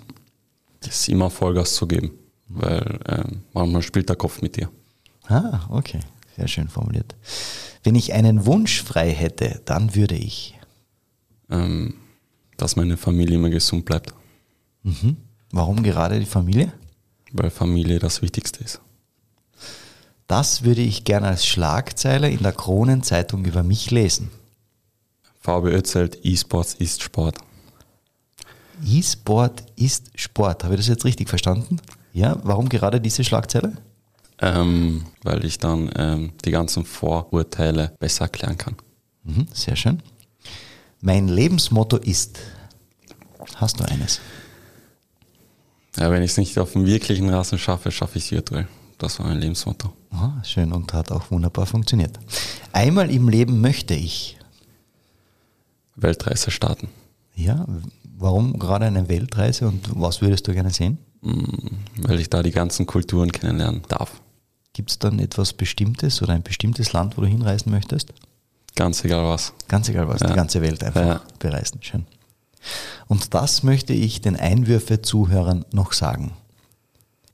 Das 0.82 0.96
ist 0.96 1.10
immer 1.10 1.30
Vollgas 1.30 1.76
zu 1.76 1.88
geben, 1.88 2.12
weil 2.48 3.00
ähm, 3.08 3.42
manchmal 3.54 3.82
spielt 3.82 4.10
der 4.10 4.16
Kopf 4.16 4.42
mit 4.42 4.58
dir. 4.58 4.70
Ah, 5.28 5.62
okay. 5.70 6.00
Sehr 6.36 6.48
schön 6.48 6.68
formuliert. 6.68 7.16
Wenn 7.84 7.96
ich 7.96 8.14
einen 8.14 8.46
Wunsch 8.46 8.82
frei 8.82 9.12
hätte, 9.12 9.62
dann 9.66 9.96
würde 9.96 10.16
ich. 10.16 10.58
Ähm, 11.50 11.96
dass 12.58 12.76
meine 12.76 12.98
Familie 12.98 13.36
immer 13.36 13.50
gesund 13.50 13.86
bleibt. 13.86 14.14
Mhm. 14.84 15.18
Warum 15.52 15.84
gerade 15.84 16.20
die 16.20 16.26
Familie? 16.26 16.74
Weil 17.32 17.50
Familie 17.50 18.00
das 18.00 18.22
Wichtigste 18.22 18.64
ist. 18.64 18.82
Das 20.28 20.64
würde 20.64 20.82
ich 20.82 21.04
gerne 21.04 21.28
als 21.28 21.46
Schlagzeile 21.46 22.30
in 22.30 22.44
der 22.44 22.54
Kronenzeitung 22.54 23.46
über 23.46 23.64
mich 23.64 23.92
lesen. 23.92 24.32
VB 25.42 25.74
erzählt, 25.74 26.20
E-Sports 26.24 26.76
ist 26.76 27.04
Sport. 27.04 27.38
E-Sport 28.86 29.64
ist 29.76 30.12
Sport. 30.16 30.64
Habe 30.64 30.76
ich 30.76 30.80
das 30.80 30.88
jetzt 30.88 31.06
richtig 31.06 31.30
verstanden? 31.30 31.80
Ja, 32.14 32.38
warum 32.44 32.70
gerade 32.70 33.02
diese 33.02 33.24
Schlagzeile? 33.24 33.74
Ähm, 34.40 35.06
weil 35.24 35.46
ich 35.46 35.58
dann 35.58 35.92
ähm, 35.96 36.32
die 36.44 36.52
ganzen 36.52 36.86
Vorurteile 36.86 37.94
besser 38.00 38.26
erklären 38.26 38.58
kann. 38.58 38.76
Mhm, 39.24 39.48
sehr 39.54 39.76
schön. 39.76 40.02
Mein 41.02 41.28
Lebensmotto 41.28 41.98
ist. 41.98 42.40
Hast 43.56 43.80
du 43.80 43.84
eines? 43.84 44.22
Ja, 45.98 46.10
wenn 46.10 46.24
ich 46.24 46.32
es 46.32 46.38
nicht 46.38 46.58
auf 46.58 46.74
dem 46.74 46.86
wirklichen 46.86 47.30
Rasen 47.30 47.60
schaffe, 47.60 47.92
schaffe 47.92 48.18
ich 48.18 48.26
es 48.26 48.32
virtuell. 48.32 48.68
Das 48.98 49.20
war 49.20 49.28
mein 49.28 49.40
Lebensmotto. 49.40 49.92
Aha, 50.12 50.42
schön 50.44 50.72
und 50.72 50.94
hat 50.94 51.12
auch 51.12 51.32
wunderbar 51.32 51.66
funktioniert. 51.66 52.20
Einmal 52.72 53.10
im 53.10 53.30
Leben 53.30 53.62
möchte 53.62 53.94
ich 53.94 54.38
Weltreise 55.96 56.52
starten. 56.52 56.90
Ja, 57.36 57.66
warum 58.18 58.60
gerade 58.60 58.86
eine 58.86 59.10
Weltreise 59.10 59.68
und 59.68 59.90
was 60.00 60.22
würdest 60.22 60.48
du 60.48 60.54
gerne 60.54 60.72
sehen? 60.72 60.98
Mm, 61.22 61.44
weil 62.02 62.20
ich 62.20 62.30
da 62.30 62.44
die 62.44 62.52
ganzen 62.52 62.86
Kulturen 62.86 63.32
kennenlernen 63.32 63.82
darf. 63.88 64.22
Gibt 64.74 64.92
es 64.92 65.00
dann 65.00 65.20
etwas 65.20 65.54
Bestimmtes 65.54 66.22
oder 66.22 66.34
ein 66.34 66.44
bestimmtes 66.44 66.94
Land, 66.94 67.18
wo 67.18 67.22
du 67.22 67.28
hinreisen 67.28 67.72
möchtest? 67.72 68.14
Ganz 68.76 69.04
egal 69.04 69.26
was. 69.26 69.54
Ganz 69.68 69.90
egal 69.90 70.08
was, 70.08 70.22
ja. 70.22 70.28
die 70.28 70.34
ganze 70.34 70.62
Welt 70.62 70.84
einfach 70.84 71.06
ja. 71.06 71.22
bereisen. 71.40 71.80
Schön. 71.82 72.06
Und 73.08 73.34
das 73.34 73.64
möchte 73.64 73.94
ich 73.94 74.22
den 74.22 74.36
Einwürfe-Zuhörern 74.36 75.66
noch 75.72 75.94
sagen. 75.94 76.32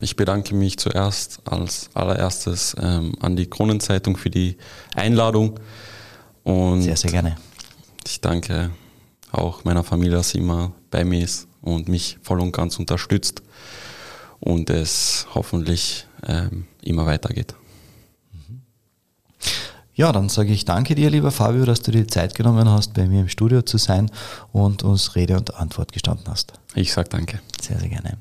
Ich 0.02 0.16
bedanke 0.16 0.56
mich 0.56 0.78
zuerst 0.78 1.42
als 1.46 1.90
allererstes 1.94 2.76
ähm, 2.82 3.14
an 3.20 3.36
die 3.36 3.50
Kronenzeitung 3.50 4.16
für 4.16 4.30
die 4.30 4.56
Einladung. 4.96 5.60
Und 6.44 6.84
sehr, 6.84 6.96
sehr 6.96 7.12
gerne. 7.12 7.36
Ich 8.08 8.22
danke 8.22 8.72
auch 9.32 9.66
meiner 9.66 9.84
Familie, 9.84 10.16
dass 10.16 10.30
sie 10.30 10.38
immer 10.38 10.72
bei 10.90 11.04
mir 11.04 11.24
ist 11.24 11.48
und 11.62 11.90
mich 11.90 12.18
voll 12.22 12.40
und 12.40 12.54
ganz 12.54 12.80
unterstützt 12.80 13.42
und 14.40 14.70
es 14.70 15.28
hoffentlich 15.36 16.08
ähm, 16.26 16.66
immer 16.82 17.06
weitergeht. 17.06 17.56
Ja, 20.00 20.14
dann 20.14 20.30
sage 20.30 20.54
ich 20.54 20.64
danke 20.64 20.96
dir, 20.96 21.10
lieber 21.10 21.30
Fabio, 21.30 21.66
dass 21.66 21.82
du 21.82 21.92
dir 21.92 22.04
die 22.04 22.08
Zeit 22.08 22.34
genommen 22.34 22.70
hast, 22.70 22.94
bei 22.94 23.06
mir 23.06 23.20
im 23.20 23.28
Studio 23.28 23.64
zu 23.64 23.78
sein 23.78 24.10
und 24.54 24.82
uns 24.82 25.18
Rede 25.18 25.36
und 25.36 25.56
Antwort 25.56 25.92
gestanden 25.92 26.26
hast. 26.30 26.54
Ich 26.74 26.94
sage 26.94 27.10
danke. 27.10 27.42
Sehr, 27.62 27.78
sehr 27.80 27.90
gerne. 27.90 28.18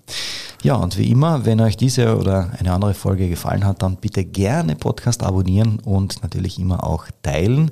Ja, 0.65 0.75
und 0.75 0.99
wie 0.99 1.09
immer, 1.09 1.47
wenn 1.47 1.61
euch 1.61 1.77
diese 1.77 2.19
oder 2.19 2.51
eine 2.59 2.73
andere 2.73 2.95
Folge 2.95 3.29
gefallen 3.29 3.65
hat, 3.65 3.81
dann 3.83 3.95
bitte 3.95 4.25
gerne 4.25 4.75
Podcast 4.75 5.23
abonnieren 5.23 5.79
und 5.79 6.21
natürlich 6.25 6.59
immer 6.59 6.83
auch 6.83 7.07
teilen. 7.23 7.71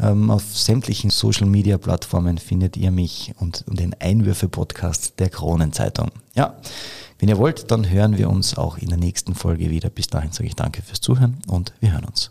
Ähm, 0.00 0.30
auf 0.30 0.56
sämtlichen 0.56 1.10
Social 1.10 1.46
Media 1.46 1.76
Plattformen 1.76 2.38
findet 2.38 2.78
ihr 2.78 2.90
mich 2.90 3.34
und, 3.40 3.62
und 3.68 3.78
den 3.78 3.94
Einwürfe-Podcast 4.00 5.20
der 5.20 5.28
Kronenzeitung. 5.28 6.12
Ja, 6.34 6.56
wenn 7.18 7.28
ihr 7.28 7.36
wollt, 7.36 7.70
dann 7.70 7.90
hören 7.90 8.16
wir 8.16 8.30
uns 8.30 8.56
auch 8.56 8.78
in 8.78 8.88
der 8.88 8.96
nächsten 8.96 9.34
Folge 9.34 9.68
wieder. 9.68 9.90
Bis 9.90 10.06
dahin 10.06 10.32
sage 10.32 10.46
ich 10.46 10.56
danke 10.56 10.80
fürs 10.80 11.02
Zuhören 11.02 11.42
und 11.46 11.74
wir 11.80 11.92
hören 11.92 12.06
uns. 12.06 12.30